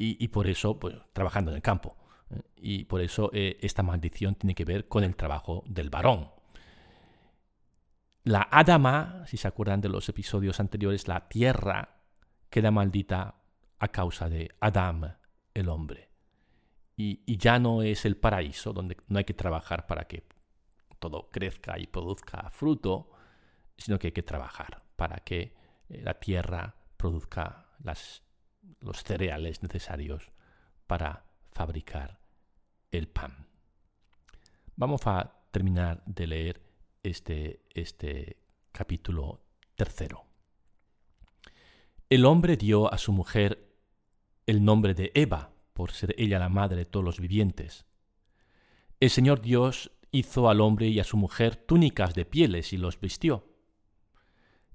Y, 0.00 0.28
por 0.28 0.46
eso, 0.46 0.78
pues, 0.78 0.94
trabajando 1.12 1.50
en 1.50 1.56
el 1.56 1.62
campo. 1.62 1.96
Y 2.56 2.84
por 2.84 3.00
eso 3.00 3.30
eh, 3.32 3.58
esta 3.60 3.82
maldición 3.82 4.34
tiene 4.34 4.54
que 4.54 4.64
ver 4.64 4.88
con 4.88 5.04
el 5.04 5.16
trabajo 5.16 5.64
del 5.66 5.90
varón. 5.90 6.30
La 8.24 8.46
Adama, 8.50 9.24
si 9.26 9.36
se 9.36 9.48
acuerdan 9.48 9.80
de 9.80 9.88
los 9.88 10.08
episodios 10.08 10.60
anteriores, 10.60 11.08
la 11.08 11.28
tierra 11.28 12.02
queda 12.50 12.70
maldita 12.70 13.36
a 13.78 13.88
causa 13.88 14.28
de 14.28 14.50
Adam, 14.60 15.16
el 15.54 15.68
hombre. 15.68 16.10
Y, 16.96 17.38
ya 17.38 17.58
no 17.58 17.82
es 17.82 18.04
el 18.04 18.16
paraíso 18.16 18.72
donde 18.72 18.96
no 19.06 19.18
hay 19.18 19.24
que 19.24 19.34
trabajar 19.34 19.86
para 19.86 20.04
que 20.08 20.24
todo 20.98 21.30
crezca 21.30 21.78
y 21.78 21.86
produzca 21.86 22.50
fruto, 22.50 23.12
sino 23.76 23.98
que 23.98 24.08
hay 24.08 24.12
que 24.12 24.24
trabajar 24.24 24.82
para 24.96 25.18
que 25.18 25.54
eh, 25.88 26.02
la 26.02 26.14
tierra 26.14 26.74
produzca 26.96 27.68
los 28.80 29.04
cereales 29.04 29.62
necesarios 29.62 30.32
para 30.88 31.27
fabricar 31.58 32.20
el 32.92 33.08
pan. 33.08 33.48
Vamos 34.76 35.04
a 35.06 35.42
terminar 35.50 36.04
de 36.06 36.26
leer 36.28 36.62
este, 37.02 37.64
este 37.74 38.36
capítulo 38.70 39.42
tercero. 39.74 40.24
El 42.08 42.26
hombre 42.26 42.56
dio 42.56 42.92
a 42.94 42.96
su 42.96 43.10
mujer 43.10 43.74
el 44.46 44.64
nombre 44.64 44.94
de 44.94 45.10
Eva, 45.16 45.50
por 45.72 45.90
ser 45.90 46.14
ella 46.16 46.38
la 46.38 46.48
madre 46.48 46.76
de 46.76 46.84
todos 46.84 47.04
los 47.04 47.18
vivientes. 47.18 47.86
El 49.00 49.10
Señor 49.10 49.40
Dios 49.40 49.90
hizo 50.12 50.48
al 50.48 50.60
hombre 50.60 50.86
y 50.86 51.00
a 51.00 51.04
su 51.04 51.16
mujer 51.16 51.56
túnicas 51.56 52.14
de 52.14 52.24
pieles 52.24 52.72
y 52.72 52.76
los 52.76 53.00
vistió. 53.00 53.52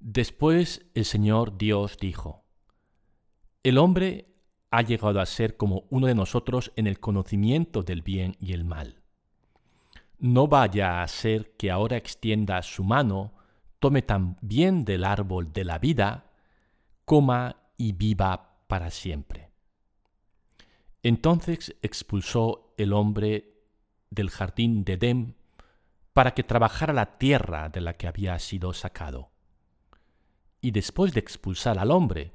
Después 0.02 0.86
el 0.96 1.06
Señor 1.06 1.58
Dios 1.58 1.96
dijo, 1.98 2.44
El 3.64 3.78
hombre 3.78 4.33
ha 4.74 4.82
llegado 4.82 5.22
a 5.22 5.26
ser 5.26 5.56
como 5.56 5.84
uno 5.90 6.08
de 6.08 6.16
nosotros 6.16 6.72
en 6.76 6.88
el 6.88 7.00
conocimiento 7.00 7.84
del 7.84 8.02
bien 8.02 8.36
y 8.40 8.54
el 8.54 8.66
mal 8.66 9.04
no 10.24 10.48
vaya 10.48 11.04
a 11.04 11.08
ser 11.10 11.52
que 11.58 11.70
ahora 11.70 11.98
extienda 11.98 12.62
su 12.62 12.86
mano, 12.86 13.34
tome 13.80 14.02
también 14.02 14.86
del 14.86 15.04
árbol 15.04 15.52
de 15.52 15.66
la 15.66 15.80
vida, 15.80 16.32
coma 17.04 17.58
y 17.76 17.92
viva 17.92 18.56
para 18.68 18.90
siempre. 18.90 19.50
Entonces 21.04 21.76
expulsó 21.82 22.74
el 22.78 22.94
hombre 22.94 23.66
del 24.12 24.30
jardín 24.30 24.86
de 24.86 24.94
Edén 24.94 25.36
para 26.14 26.34
que 26.34 26.44
trabajara 26.44 26.94
la 26.94 27.18
tierra 27.18 27.68
de 27.68 27.82
la 27.82 27.98
que 27.98 28.08
había 28.08 28.40
sido 28.40 28.72
sacado. 28.72 29.30
Y 30.62 30.72
después 30.72 31.14
de 31.14 31.20
expulsar 31.20 31.80
al 31.80 31.92
hombre, 31.92 32.32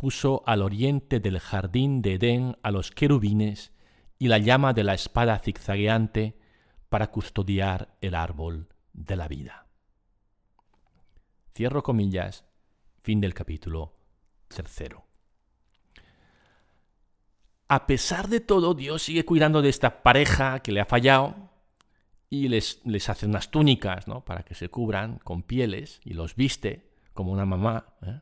puso 0.00 0.42
al 0.46 0.62
oriente 0.62 1.20
del 1.20 1.38
jardín 1.40 2.00
de 2.00 2.14
Edén 2.14 2.56
a 2.62 2.70
los 2.70 2.90
querubines 2.90 3.70
y 4.18 4.28
la 4.28 4.38
llama 4.38 4.72
de 4.72 4.82
la 4.82 4.94
espada 4.94 5.38
zigzagueante 5.38 6.38
para 6.88 7.10
custodiar 7.10 7.98
el 8.00 8.14
árbol 8.14 8.70
de 8.94 9.16
la 9.16 9.28
vida. 9.28 9.66
Cierro 11.54 11.82
comillas, 11.82 12.46
fin 13.02 13.20
del 13.20 13.34
capítulo 13.34 13.92
tercero. 14.48 15.04
A 17.68 17.86
pesar 17.86 18.28
de 18.28 18.40
todo, 18.40 18.72
Dios 18.72 19.02
sigue 19.02 19.26
cuidando 19.26 19.60
de 19.60 19.68
esta 19.68 20.02
pareja 20.02 20.60
que 20.60 20.72
le 20.72 20.80
ha 20.80 20.86
fallado 20.86 21.50
y 22.30 22.48
les, 22.48 22.80
les 22.86 23.06
hace 23.10 23.26
unas 23.26 23.50
túnicas 23.50 24.08
¿no? 24.08 24.24
para 24.24 24.44
que 24.44 24.54
se 24.54 24.70
cubran 24.70 25.18
con 25.18 25.42
pieles 25.42 26.00
y 26.06 26.14
los 26.14 26.36
viste 26.36 26.90
como 27.12 27.32
una 27.32 27.44
mamá. 27.44 27.96
¿eh? 28.00 28.20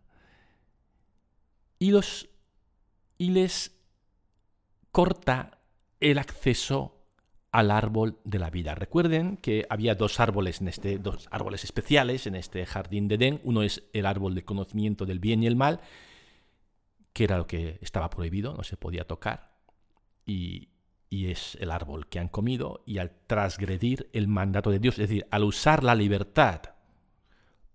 Y, 1.78 1.90
los, 1.90 2.28
les 3.18 3.76
corta 4.90 5.58
el 6.00 6.18
acceso 6.18 6.94
al 7.50 7.70
árbol 7.70 8.18
de 8.24 8.38
la 8.38 8.50
vida. 8.50 8.74
Recuerden 8.74 9.36
que 9.36 9.66
había 9.70 9.94
dos 9.94 10.20
árboles 10.20 10.60
en 10.60 10.68
este, 10.68 10.98
dos 10.98 11.28
árboles 11.30 11.64
especiales 11.64 12.26
en 12.26 12.34
este 12.34 12.66
jardín 12.66 13.08
de 13.08 13.14
Edén. 13.14 13.40
Uno 13.44 13.62
es 13.62 13.84
el 13.92 14.06
árbol 14.06 14.34
de 14.34 14.44
conocimiento 14.44 15.06
del 15.06 15.18
bien 15.18 15.42
y 15.42 15.46
el 15.46 15.56
mal, 15.56 15.80
que 17.12 17.24
era 17.24 17.38
lo 17.38 17.46
que 17.46 17.78
estaba 17.80 18.10
prohibido, 18.10 18.54
no 18.54 18.64
se 18.64 18.76
podía 18.76 19.06
tocar. 19.06 19.56
Y, 20.26 20.68
y 21.10 21.30
es 21.30 21.56
el 21.60 21.70
árbol 21.70 22.08
que 22.08 22.18
han 22.18 22.28
comido 22.28 22.82
y 22.86 22.98
al 22.98 23.12
transgredir 23.26 24.10
el 24.12 24.28
mandato 24.28 24.70
de 24.70 24.78
Dios, 24.78 24.94
es 24.98 25.08
decir, 25.08 25.26
al 25.30 25.44
usar 25.44 25.82
la 25.84 25.94
libertad 25.94 26.62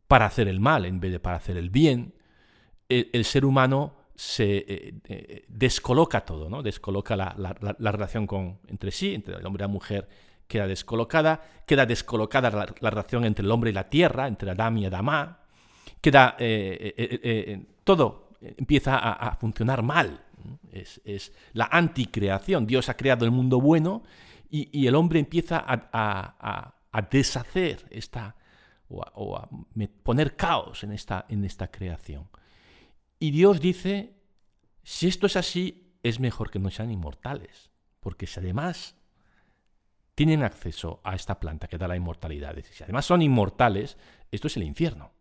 para 0.07 0.25
hacer 0.25 0.47
el 0.47 0.59
mal 0.59 0.85
en 0.85 0.99
vez 0.99 1.11
de 1.11 1.19
para 1.19 1.37
hacer 1.37 1.57
el 1.57 1.69
bien, 1.69 2.13
el 3.11 3.25
ser 3.25 3.45
humano 3.45 3.93
se 4.15 4.57
eh, 4.57 4.93
eh, 5.07 5.45
descoloca 5.47 6.21
todo, 6.21 6.49
¿no? 6.49 6.61
Descoloca 6.61 7.15
la, 7.15 7.91
relación 7.91 8.27
con, 8.27 8.59
entre 8.67 8.91
sí, 8.91 9.13
entre 9.13 9.35
el 9.35 9.45
hombre 9.45 9.61
y 9.61 9.65
la 9.65 9.67
mujer 9.67 10.07
queda 10.47 10.67
descolocada, 10.67 11.41
queda 11.65 11.85
descolocada 11.85 12.49
la, 12.51 12.89
relación 12.89 13.25
entre 13.25 13.43
el 13.43 13.51
hombre 13.51 13.71
y 13.71 13.73
la 13.73 13.89
tierra, 13.89 14.27
entre 14.27 14.51
Adán 14.51 14.77
y 14.77 14.85
Adamá, 14.85 15.39
queda 15.99 16.35
eh, 16.39 17.65
todo 17.83 18.29
empieza 18.41 18.97
a, 18.97 19.35
funcionar 19.35 19.81
mal. 19.81 20.21
Es, 20.71 21.31
la 21.53 21.69
anticreación. 21.71 22.67
Dios 22.67 22.89
ha 22.89 22.97
creado 22.97 23.25
el 23.25 23.31
mundo 23.31 23.61
bueno 23.61 24.03
y, 24.49 24.85
el 24.85 24.95
hombre 24.95 25.19
empieza 25.19 25.63
a, 25.65 26.73
deshacer 27.09 27.85
esta 27.89 28.35
o 28.89 29.35
a, 29.37 29.49
poner 30.03 30.35
caos 30.35 30.83
en 30.83 30.91
esta, 30.91 31.25
en 31.29 31.45
esta 31.45 31.71
creación. 31.71 32.27
Y 33.23 33.31
Dios 33.31 33.61
dice, 33.61 34.17
si 34.83 35.07
esto 35.07 35.27
es 35.27 35.37
así, 35.37 35.95
es 36.03 36.19
mejor 36.19 36.51
que 36.51 36.59
no 36.59 36.69
sean 36.69 36.91
inmortales, 36.91 37.71
porque 38.01 38.27
si 38.27 38.41
además 38.41 38.97
tienen 40.13 40.43
acceso 40.43 40.99
a 41.05 41.15
esta 41.15 41.39
planta 41.39 41.69
que 41.69 41.77
da 41.77 41.87
la 41.87 41.95
inmortalidad, 41.95 42.53
si 42.69 42.83
además 42.83 43.05
son 43.05 43.21
inmortales, 43.21 43.95
esto 44.29 44.47
es 44.47 44.57
el 44.57 44.63
infierno. 44.63 45.13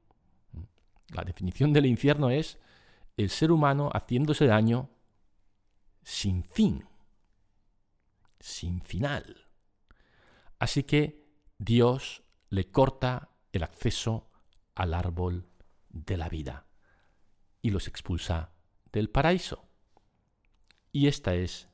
La 1.10 1.22
definición 1.22 1.72
del 1.72 1.86
infierno 1.86 2.30
es 2.30 2.58
el 3.16 3.30
ser 3.30 3.52
humano 3.52 3.88
haciéndose 3.94 4.46
daño 4.46 4.90
sin 6.02 6.42
fin, 6.42 6.84
sin 8.40 8.80
final. 8.80 9.46
Así 10.58 10.82
que 10.82 11.24
Dios 11.56 12.24
le 12.48 12.68
corta 12.68 13.28
el 13.52 13.62
acceso 13.62 14.28
al 14.74 14.92
árbol 14.92 15.46
de 15.88 16.16
la 16.16 16.28
vida 16.28 16.66
y 17.62 17.70
los 17.70 17.88
expulsa 17.88 18.50
del 18.92 19.08
paraíso. 19.08 19.64
Y 20.92 21.06
esta 21.06 21.34
es 21.34 21.68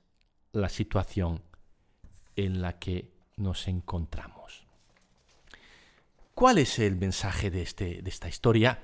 la 0.52 0.68
situación 0.68 1.42
en 2.36 2.62
la 2.62 2.78
que 2.78 3.10
nos 3.36 3.66
encontramos. 3.66 4.66
¿Cuál 6.34 6.58
es 6.58 6.78
el 6.78 6.94
mensaje 6.94 7.50
de, 7.50 7.62
este, 7.62 8.00
de 8.02 8.10
esta 8.10 8.28
historia? 8.28 8.80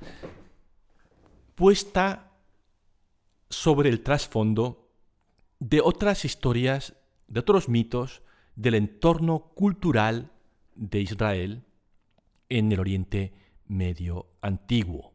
Puesta 1.55 2.33
sobre 3.49 3.91
el 3.91 4.03
trasfondo 4.03 4.91
de 5.61 5.81
otras 5.81 6.25
historias, 6.25 6.97
de 7.29 7.41
otros 7.41 7.69
mitos 7.69 8.23
del 8.57 8.75
entorno 8.75 9.53
cultural 9.55 10.33
de 10.75 11.01
Israel 11.01 11.65
en 12.49 12.73
el 12.73 12.81
Oriente 12.81 13.33
Medio 13.67 14.27
Antiguo. 14.41 15.14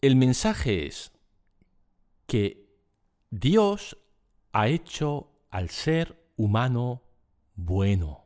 El 0.00 0.16
mensaje 0.16 0.86
es 0.86 1.12
que 2.26 2.66
Dios 3.30 3.98
ha 4.52 4.68
hecho 4.68 5.30
al 5.50 5.68
ser 5.68 6.32
humano 6.36 7.02
bueno. 7.54 8.24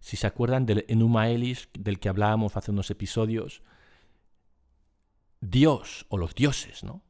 Si 0.00 0.16
se 0.16 0.26
acuerdan 0.26 0.66
del 0.66 0.84
Enuma 0.88 1.28
Elis 1.28 1.68
del 1.72 2.00
que 2.00 2.08
hablábamos 2.08 2.56
hace 2.56 2.72
unos 2.72 2.90
episodios, 2.90 3.62
Dios 5.40 6.06
o 6.08 6.18
los 6.18 6.34
dioses 6.34 6.82
¿no? 6.82 7.02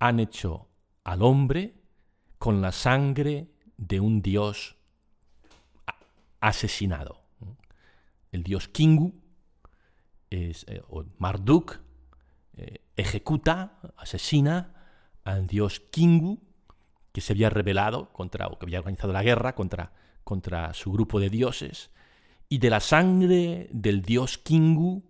han 0.00 0.18
hecho 0.18 0.68
al 1.04 1.22
hombre 1.22 1.74
con 2.38 2.60
la 2.60 2.72
sangre 2.72 3.52
de 3.76 4.00
un 4.00 4.22
dios 4.22 4.76
asesinado. 6.40 7.22
El 8.32 8.42
dios 8.42 8.66
Kingu 8.66 9.14
es, 10.30 10.64
eh, 10.66 10.82
o 10.88 11.04
Marduk 11.18 11.80
ejecuta, 12.96 13.78
asesina 13.96 14.74
al 15.24 15.46
dios 15.46 15.80
Kingu, 15.90 16.40
que 17.12 17.20
se 17.20 17.32
había 17.32 17.50
rebelado 17.50 18.12
contra, 18.12 18.46
o 18.48 18.58
que 18.58 18.66
había 18.66 18.78
organizado 18.78 19.12
la 19.12 19.22
guerra 19.22 19.54
contra, 19.54 19.92
contra 20.24 20.72
su 20.74 20.92
grupo 20.92 21.20
de 21.20 21.30
dioses, 21.30 21.90
y 22.48 22.58
de 22.58 22.70
la 22.70 22.80
sangre 22.80 23.68
del 23.72 24.02
dios 24.02 24.38
Kingu 24.38 25.04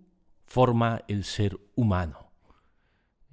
forma 0.45 1.01
el 1.07 1.23
ser 1.23 1.59
humano. 1.75 2.31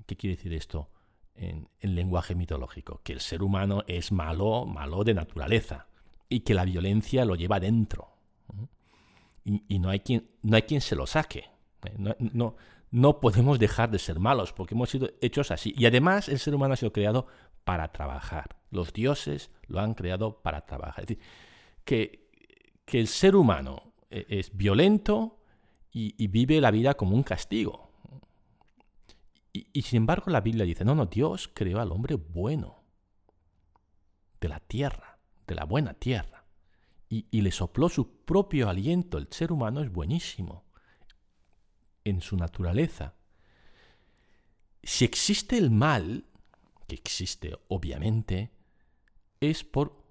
¿Qué 0.07 0.17
quiere 0.17 0.37
decir 0.37 0.53
esto 0.53 0.91
en, 1.35 1.69
lenguaje 1.81 2.35
mitológico? 2.35 3.01
Que 3.05 3.13
el 3.13 3.21
ser 3.21 3.43
humano 3.43 3.85
es 3.87 4.11
malo, 4.11 4.67
malo 4.67 5.05
de 5.05 5.15
naturaleza, 5.15 5.87
y 6.29 6.41
que 6.41 6.55
la 6.55 6.65
violencia 6.65 7.25
lo 7.25 7.37
lleva 7.37 7.61
dentro. 7.61 8.09
Y, 9.45 9.79
no, 9.79 9.89
hay 9.89 10.01
quien, 10.01 10.29
no 10.43 10.57
hay 10.57 10.81
se 10.81 10.95
lo 10.95 11.07
saque. 11.07 11.51
no, 11.99 12.57
no 12.91 13.21
podemos 13.21 13.59
dejar 13.59 13.91
de 13.91 13.99
ser 13.99 14.19
malos, 14.19 14.53
porque 14.53 14.75
hemos 14.75 14.91
sido 14.91 15.11
hechos 15.21 15.51
así. 15.51 15.73
Y 15.77 15.87
además 15.87 16.29
el 16.29 16.39
ser 16.39 16.55
humano 16.55 16.75
ha 16.75 16.77
sido 16.77 16.93
creado 16.93 17.27
para 17.65 17.93
trabajar. 17.93 18.57
Los 18.71 18.93
dioses 18.93 19.51
lo 19.67 19.81
han 19.81 19.95
creado 19.95 20.43
para 20.43 20.67
trabajar. 20.67 21.05
Es 21.05 21.09
decir, 21.09 21.25
que, 21.85 22.29
el 22.87 23.07
ser 23.07 23.37
humano 23.37 23.95
eh, 24.11 24.27
es 24.29 24.57
violento 24.57 25.39
y, 25.93 26.27
vive 26.27 26.61
la 26.61 26.73
vida 26.73 26.95
como 26.95 27.15
un 27.15 27.23
castigo. 27.23 27.89
Y, 29.53 29.83
sin 29.83 29.99
embargo 29.99 30.31
la 30.31 30.41
Biblia 30.41 30.65
dice, 30.65 30.85
no, 30.85 30.97
no, 30.97 31.07
Dios 31.07 31.49
creó 31.55 31.81
al 31.81 31.93
hombre 31.93 32.17
bueno, 32.17 32.83
de 34.41 34.49
la 34.49 34.59
tierra, 34.59 35.19
de 35.47 35.55
la 35.55 35.65
buena 35.65 35.95
tierra. 35.95 36.45
Y, 37.09 37.27
y 37.31 37.43
le 37.43 37.53
sopló 37.53 37.89
su 37.89 38.25
propio 38.25 38.69
aliento. 38.69 39.19
El 39.19 39.29
ser 39.31 39.53
humano 39.53 39.81
es 39.81 39.93
buenísimo 39.93 40.65
en 42.11 42.21
su 42.21 42.37
naturaleza. 42.37 43.15
Si 44.83 45.05
existe 45.05 45.57
el 45.57 45.71
mal, 45.71 46.25
que 46.87 46.97
existe 46.97 47.57
obviamente, 47.69 48.51
es 49.41 49.65
por, 49.65 50.05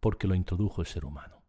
porque 0.00 0.26
lo 0.26 0.34
introdujo 0.34 0.80
el 0.80 0.86
ser 0.86 1.04
humano. 1.04 1.42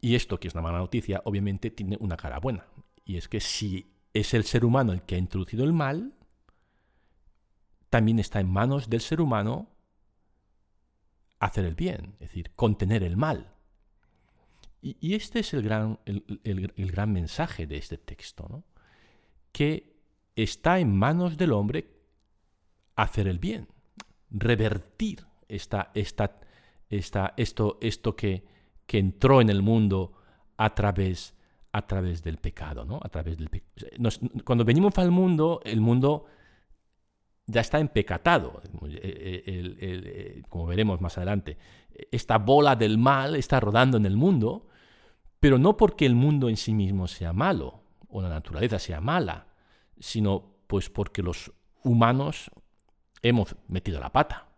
Y 0.00 0.14
esto, 0.14 0.38
que 0.38 0.48
es 0.48 0.54
una 0.54 0.62
mala 0.62 0.78
noticia, 0.78 1.22
obviamente 1.24 1.70
tiene 1.70 1.96
una 2.00 2.16
cara 2.16 2.38
buena. 2.38 2.66
Y 3.04 3.16
es 3.16 3.28
que 3.28 3.40
si 3.40 3.94
es 4.12 4.34
el 4.34 4.44
ser 4.44 4.64
humano 4.64 4.92
el 4.92 5.02
que 5.02 5.14
ha 5.14 5.18
introducido 5.18 5.64
el 5.64 5.72
mal, 5.72 6.14
también 7.90 8.18
está 8.18 8.40
en 8.40 8.50
manos 8.50 8.90
del 8.90 9.00
ser 9.00 9.20
humano 9.20 9.70
hacer 11.38 11.64
el 11.64 11.74
bien, 11.74 12.14
es 12.14 12.28
decir, 12.28 12.52
contener 12.54 13.02
el 13.02 13.16
mal. 13.16 13.55
Y, 14.82 15.14
este 15.14 15.40
es 15.40 15.52
el 15.54 15.62
gran, 15.62 15.98
el, 16.04 16.90
gran, 16.92 17.12
mensaje 17.12 17.66
de 17.66 17.76
este 17.76 17.98
texto, 17.98 18.46
¿no? 18.48 18.64
que 19.50 19.96
está 20.36 20.78
en 20.78 20.94
manos 20.94 21.36
del 21.36 21.52
hombre 21.52 21.90
hacer 22.94 23.26
el 23.26 23.38
bien, 23.38 23.68
revertir 24.30 25.24
esta, 25.48 25.90
esta, 25.94 26.40
esta, 26.88 27.34
esto, 27.36 27.78
esto 27.80 28.14
que, 28.14 28.44
que, 28.86 28.98
entró 28.98 29.40
en 29.40 29.50
el 29.50 29.62
mundo 29.62 30.12
a 30.56 30.74
través, 30.74 31.34
a 31.72 31.86
través 31.86 32.22
del 32.22 32.36
pecado. 32.38 32.84
¿no? 32.84 33.00
A 33.02 33.08
través 33.08 33.38
del 33.38 33.50
cuando 34.44 34.64
venimos 34.64 34.96
al 34.98 35.10
mundo, 35.10 35.60
el 35.64 35.80
mundo 35.80 36.26
ya 37.46 37.60
está 37.60 37.78
empecatado, 37.78 38.60
como 40.48 40.66
veremos 40.66 41.00
más 41.00 41.16
adelante. 41.16 41.56
Esta 42.10 42.38
bola 42.38 42.76
del 42.76 42.98
mal 42.98 43.36
está 43.36 43.60
rodando 43.60 43.96
en 43.96 44.06
el 44.06 44.16
mundo, 44.16 44.66
pero 45.40 45.58
no 45.58 45.76
porque 45.76 46.06
el 46.06 46.14
mundo 46.14 46.48
en 46.48 46.56
sí 46.56 46.72
mismo 46.72 47.06
sea 47.06 47.32
malo 47.32 47.82
o 48.08 48.22
la 48.22 48.28
naturaleza 48.28 48.78
sea 48.78 49.00
mala, 49.00 49.46
sino 49.98 50.56
pues 50.66 50.90
porque 50.90 51.22
los 51.22 51.52
humanos 51.82 52.50
hemos 53.22 53.56
metido 53.68 54.00
la 54.00 54.12
pata. 54.12 54.48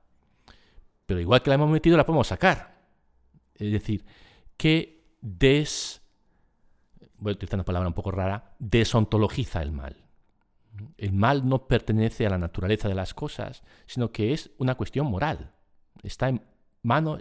Pero 1.07 1.21
igual 1.21 1.43
que 1.43 1.51
la 1.51 1.55
hemos 1.55 1.71
metido, 1.71 1.97
la 1.97 2.07
podemos 2.07 2.27
sacar. 2.27 2.83
Es 3.55 3.73
decir, 3.73 4.05
que 4.57 5.17
des, 5.21 6.03
voy 7.17 7.33
a 7.41 7.55
una 7.55 7.65
palabra 7.65 7.89
un 7.89 7.95
poco 7.95 8.11
rara, 8.11 8.55
desontologiza 8.59 9.63
el 9.63 9.73
mal. 9.73 10.05
El 10.97 11.13
mal 11.13 11.49
no 11.49 11.67
pertenece 11.67 12.27
a 12.27 12.31
la 12.31 12.39
naturaleza 12.39 12.89
de 12.89 12.95
las 12.95 13.15
cosas, 13.15 13.63
sino 13.87 14.13
que 14.13 14.33
es 14.33 14.51
una 14.59 14.77
cuestión 14.77 15.07
moral. 15.07 15.53
Está 16.03 16.29
en 16.29 16.43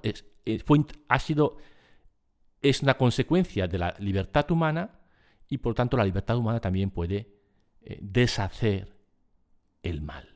es, 0.03 0.25
una 2.81 2.97
consecuencia 2.97 3.67
de 3.67 3.77
la 3.77 3.95
libertad 3.99 4.49
humana 4.51 4.99
y 5.47 5.57
por 5.57 5.73
tanto 5.73 5.97
la 5.97 6.05
libertad 6.05 6.37
humana 6.37 6.59
también 6.59 6.91
puede 6.91 7.29
eh, 7.81 7.99
deshacer 8.01 8.95
el 9.83 10.01
mal. 10.01 10.35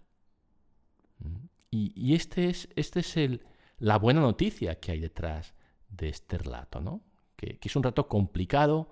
Y, 1.69 1.93
y 1.95 2.15
este 2.15 2.49
es, 2.49 2.69
este 2.75 2.99
es 2.99 3.17
el, 3.17 3.45
la 3.77 3.97
buena 3.97 4.21
noticia 4.21 4.79
que 4.79 4.91
hay 4.91 4.99
detrás 4.99 5.53
de 5.89 6.09
este 6.09 6.37
relato, 6.37 6.81
¿no? 6.81 7.01
que, 7.35 7.57
que 7.57 7.67
es 7.67 7.75
un 7.75 7.83
relato 7.83 8.07
complicado, 8.07 8.91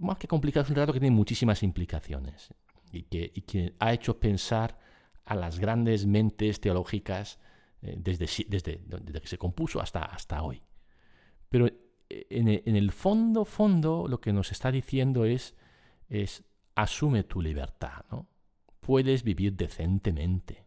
más 0.00 0.18
que 0.18 0.28
complicado, 0.28 0.64
es 0.64 0.70
un 0.70 0.76
relato 0.76 0.92
que 0.92 1.00
tiene 1.00 1.16
muchísimas 1.16 1.62
implicaciones 1.62 2.54
y 2.92 3.04
que, 3.04 3.32
y 3.34 3.42
que 3.42 3.74
ha 3.78 3.92
hecho 3.92 4.20
pensar 4.20 4.78
a 5.24 5.34
las 5.34 5.58
grandes 5.58 6.06
mentes 6.06 6.60
teológicas 6.60 7.38
eh, 7.82 7.96
desde, 7.98 8.26
desde, 8.48 8.80
desde, 8.84 9.20
que 9.20 9.28
se 9.28 9.38
compuso 9.38 9.80
hasta, 9.80 10.02
hasta 10.04 10.42
hoy. 10.42 10.62
Pero 11.48 11.66
eh, 11.66 12.26
en 12.30 12.48
el, 12.48 12.62
en 12.66 12.76
el, 12.76 12.92
fondo, 12.92 13.44
fondo, 13.44 14.06
lo 14.08 14.20
que 14.20 14.32
nos 14.32 14.52
está 14.52 14.70
diciendo 14.70 15.24
es, 15.24 15.56
es 16.08 16.44
asume 16.74 17.24
tu 17.24 17.40
libertad, 17.40 18.04
¿no? 18.10 18.28
Puedes 18.80 19.22
vivir 19.22 19.54
decentemente. 19.54 20.66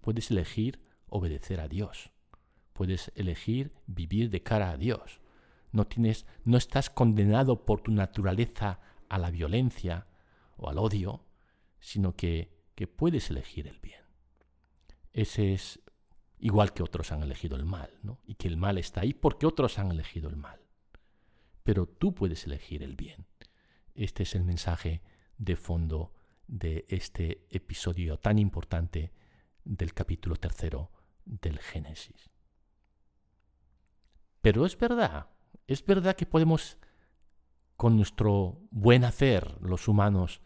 Puedes 0.00 0.30
elegir 0.30 0.80
obedecer 1.06 1.60
a 1.60 1.68
Dios. 1.68 2.10
Puedes 2.72 3.12
elegir 3.14 3.72
vivir 3.86 4.30
de 4.30 4.42
cara 4.42 4.70
a 4.70 4.76
Dios. 4.76 5.20
No, 5.72 5.86
tienes, 5.86 6.26
no 6.44 6.56
estás 6.56 6.90
condenado 6.90 7.64
por 7.64 7.80
tu 7.80 7.92
naturaleza 7.92 8.80
a 9.08 9.18
la 9.18 9.30
violencia 9.30 10.06
o 10.56 10.68
al 10.68 10.78
odio, 10.78 11.24
sino 11.80 12.14
que, 12.16 12.56
que 12.74 12.86
puedes 12.86 13.30
elegir 13.30 13.66
el 13.66 13.78
bien. 13.80 14.02
Ese 15.12 15.52
es 15.52 15.80
igual 16.42 16.72
que 16.72 16.82
otros 16.82 17.12
han 17.12 17.22
elegido 17.22 17.56
el 17.56 17.64
mal, 17.64 17.88
¿no? 18.02 18.18
y 18.26 18.34
que 18.34 18.48
el 18.48 18.56
mal 18.56 18.76
está 18.76 19.02
ahí 19.02 19.14
porque 19.14 19.46
otros 19.46 19.78
han 19.78 19.92
elegido 19.92 20.28
el 20.28 20.36
mal. 20.36 20.60
Pero 21.62 21.86
tú 21.86 22.14
puedes 22.14 22.44
elegir 22.46 22.82
el 22.82 22.96
bien. 22.96 23.26
Este 23.94 24.24
es 24.24 24.34
el 24.34 24.42
mensaje 24.42 25.02
de 25.38 25.54
fondo 25.54 26.12
de 26.48 26.84
este 26.88 27.46
episodio 27.48 28.18
tan 28.18 28.40
importante 28.40 29.12
del 29.64 29.94
capítulo 29.94 30.34
tercero 30.34 30.90
del 31.24 31.60
Génesis. 31.60 32.32
Pero 34.40 34.66
es 34.66 34.76
verdad, 34.76 35.28
es 35.68 35.86
verdad 35.86 36.16
que 36.16 36.26
podemos, 36.26 36.76
con 37.76 37.94
nuestro 37.94 38.58
buen 38.72 39.04
hacer, 39.04 39.60
los 39.60 39.86
humanos, 39.86 40.42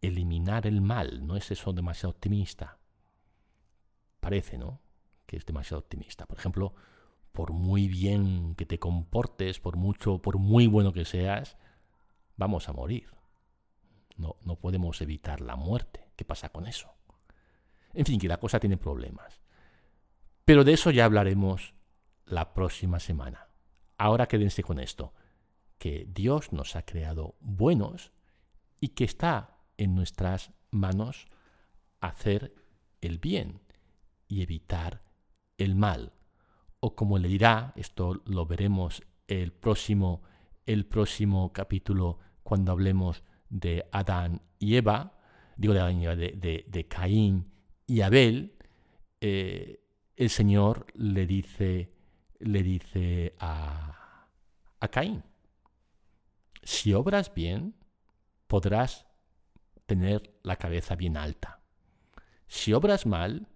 eliminar 0.00 0.66
el 0.66 0.80
mal. 0.80 1.26
¿No 1.26 1.36
es 1.36 1.50
eso 1.50 1.74
demasiado 1.74 2.12
optimista? 2.12 2.78
Parece, 4.20 4.56
¿no? 4.56 4.80
Que 5.30 5.36
es 5.36 5.46
demasiado 5.46 5.78
optimista. 5.78 6.26
Por 6.26 6.38
ejemplo, 6.38 6.74
por 7.30 7.52
muy 7.52 7.86
bien 7.86 8.56
que 8.56 8.66
te 8.66 8.80
comportes, 8.80 9.60
por 9.60 9.76
mucho, 9.76 10.18
por 10.18 10.38
muy 10.38 10.66
bueno 10.66 10.92
que 10.92 11.04
seas, 11.04 11.56
vamos 12.36 12.68
a 12.68 12.72
morir. 12.72 13.14
No, 14.16 14.34
no 14.42 14.56
podemos 14.56 15.00
evitar 15.02 15.40
la 15.40 15.54
muerte. 15.54 16.10
¿Qué 16.16 16.24
pasa 16.24 16.48
con 16.48 16.66
eso? 16.66 16.92
En 17.94 18.06
fin, 18.06 18.18
que 18.18 18.26
la 18.26 18.40
cosa 18.40 18.58
tiene 18.58 18.76
problemas. 18.76 19.40
Pero 20.44 20.64
de 20.64 20.72
eso 20.72 20.90
ya 20.90 21.04
hablaremos 21.04 21.74
la 22.26 22.52
próxima 22.52 22.98
semana. 22.98 23.50
Ahora 23.98 24.26
quédense 24.26 24.64
con 24.64 24.80
esto, 24.80 25.14
que 25.78 26.08
Dios 26.12 26.52
nos 26.52 26.74
ha 26.74 26.82
creado 26.82 27.36
buenos 27.38 28.10
y 28.80 28.88
que 28.88 29.04
está 29.04 29.58
en 29.76 29.94
nuestras 29.94 30.50
manos 30.72 31.28
hacer 32.00 32.52
el 33.00 33.20
bien 33.20 33.60
y 34.26 34.42
evitar 34.42 35.08
el 35.60 35.76
mal. 35.76 36.12
O 36.80 36.96
como 36.96 37.18
le 37.18 37.28
dirá, 37.28 37.72
esto 37.76 38.22
lo 38.24 38.46
veremos 38.46 39.02
el 39.28 39.52
próximo, 39.52 40.22
el 40.66 40.86
próximo 40.86 41.52
capítulo 41.52 42.18
cuando 42.42 42.72
hablemos 42.72 43.22
de 43.48 43.86
Adán 43.92 44.40
y 44.58 44.76
Eva, 44.76 45.18
digo 45.56 45.74
de, 45.74 46.64
de, 46.66 46.88
Caín 46.88 47.52
y 47.86 48.00
Abel, 48.00 48.56
eh, 49.20 49.84
el 50.16 50.30
Señor 50.30 50.86
le 50.94 51.26
dice, 51.26 51.92
le 52.38 52.62
dice 52.62 53.34
a, 53.38 54.26
a 54.80 54.88
Caín, 54.88 55.22
si 56.62 56.94
obras 56.94 57.32
bien, 57.34 57.74
podrás 58.46 59.06
tener 59.86 60.38
la 60.42 60.56
cabeza 60.56 60.94
bien 60.94 61.16
alta. 61.16 61.60
Si 62.46 62.72
obras 62.72 63.06
mal, 63.06 63.48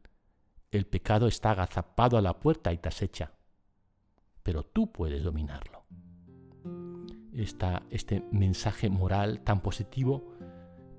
el 0.78 0.86
pecado 0.86 1.26
está 1.26 1.52
agazapado 1.52 2.16
a 2.16 2.22
la 2.22 2.38
puerta 2.38 2.72
y 2.72 2.78
te 2.78 2.88
acecha, 2.88 3.32
pero 4.42 4.64
tú 4.64 4.90
puedes 4.90 5.22
dominarlo. 5.22 5.84
este 7.90 8.24
mensaje 8.30 8.88
moral 8.88 9.40
tan 9.40 9.60
positivo 9.60 10.34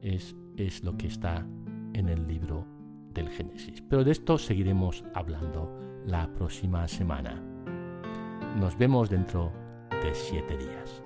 es, 0.02 0.36
es 0.58 0.84
lo 0.84 0.98
que 0.98 1.08
está 1.08 1.46
en 1.94 2.10
el 2.10 2.28
libro 2.28 2.66
del 3.14 3.30
Génesis. 3.30 3.82
Pero 3.82 4.04
de 4.04 4.12
esto 4.12 4.38
seguiremos 4.38 5.04
hablando 5.14 5.70
la 6.06 6.32
próxima 6.34 6.88
semana. 6.88 7.42
Nos 8.58 8.78
vemos 8.78 9.10
dentro 9.10 9.52
de 10.04 10.14
siete 10.14 10.58
días. 10.58 11.05